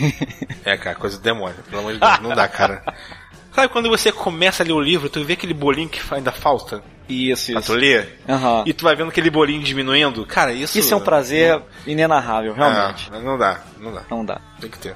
[0.64, 2.84] é, cara, coisa do demônio, pelo amor de Deus, não dá, cara.
[3.54, 6.82] Sabe quando você começa a ler o livro, tu vê aquele bolinho que ainda falta?
[7.10, 7.74] Isso, pra isso.
[7.74, 8.20] tu ler?
[8.28, 8.64] Uhum.
[8.66, 10.26] E tu vai vendo aquele bolinho diminuindo?
[10.26, 10.78] Cara, isso.
[10.78, 11.64] Isso é um prazer não...
[11.86, 13.10] inenarrável, realmente.
[13.12, 14.04] Ah, não dá, não dá.
[14.10, 14.42] Não dá.
[14.60, 14.96] Tem que ter.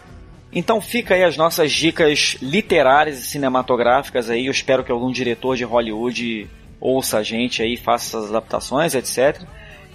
[0.53, 4.45] Então fica aí as nossas dicas literárias e cinematográficas aí.
[4.45, 6.49] Eu espero que algum diretor de Hollywood
[6.80, 9.41] ouça a gente aí, faça essas adaptações, etc.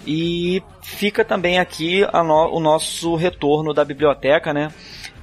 [0.05, 4.71] E fica também aqui no, o nosso retorno da biblioteca, né?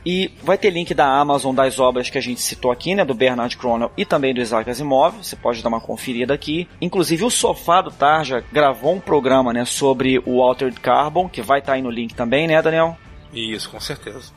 [0.04, 3.04] E vai ter link da Amazon das obras que a gente citou aqui, né?
[3.04, 5.16] Do Bernard Cronel e também do Isaac Asimov.
[5.22, 6.68] Você pode dar uma conferida aqui.
[6.80, 9.64] Inclusive o Sofá do Tarja gravou um programa, né?
[9.64, 12.96] Sobre o Altered Carbon, que vai estar tá aí no link também, né, Daniel?
[13.32, 14.32] Isso, com certeza.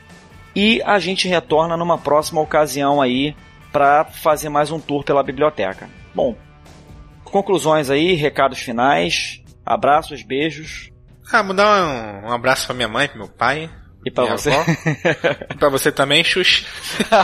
[0.55, 3.35] E a gente retorna numa próxima ocasião aí
[3.71, 5.89] para fazer mais um tour pela biblioteca.
[6.13, 6.35] Bom,
[7.23, 10.91] conclusões aí, recados finais, abraços, beijos.
[11.31, 13.69] Ah, mandar um, um abraço para minha mãe, para meu pai,
[14.05, 14.51] e pra Minha você?
[15.59, 16.65] pra você também, Xux.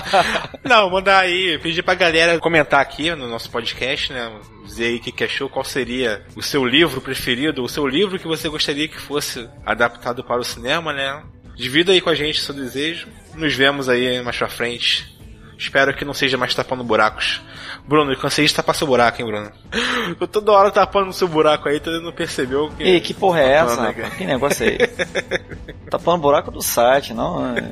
[0.63, 4.31] Não, mandar aí, pedir pra galera comentar aqui no nosso podcast, né?
[4.65, 8.19] Dizer aí o que, que achou, qual seria o seu livro preferido, o seu livro
[8.19, 11.23] que você gostaria que fosse adaptado para o cinema, né?
[11.55, 13.07] Divida aí com a gente seu desejo.
[13.33, 15.17] Nos vemos aí mais pra frente
[15.57, 17.41] Espero que não seja mais tapando buracos.
[17.87, 19.51] Bruno, eu cansei de tapar seu buraco, hein, Bruno?
[20.19, 22.83] Tô toda hora tapando seu buraco aí, tu não percebeu que.
[22.83, 23.81] Ei, que porra é essa?
[23.81, 25.05] Né, que negócio é esse?
[25.89, 27.55] tapando buraco do site, não.
[27.55, 27.63] É.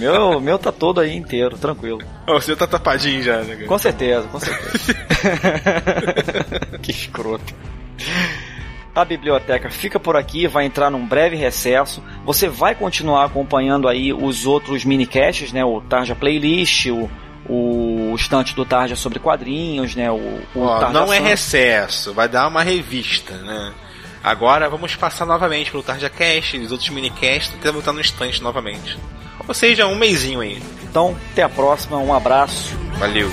[0.00, 2.00] Meu, meu tá todo aí inteiro, tranquilo.
[2.26, 3.66] O seu tá tapadinho já, né?
[3.66, 4.94] Com certeza, com certeza.
[6.80, 7.54] que escroto.
[8.94, 12.02] A biblioteca fica por aqui, vai entrar num breve recesso.
[12.24, 15.64] Você vai continuar acompanhando aí os outros minicasts, né?
[15.64, 17.08] O Tarja Playlist, o
[17.48, 20.10] o estante do Tarja sobre quadrinhos, né?
[20.10, 23.72] O, o Ó, não é recesso, vai dar uma revista, né?
[24.22, 28.98] Agora vamos passar novamente pelo Tarja Cast, os outros minicasts, até voltar no estante novamente.
[29.46, 30.60] Ou seja, um mêsinho aí.
[30.82, 32.76] Então, até a próxima, um abraço.
[32.98, 33.30] Valeu.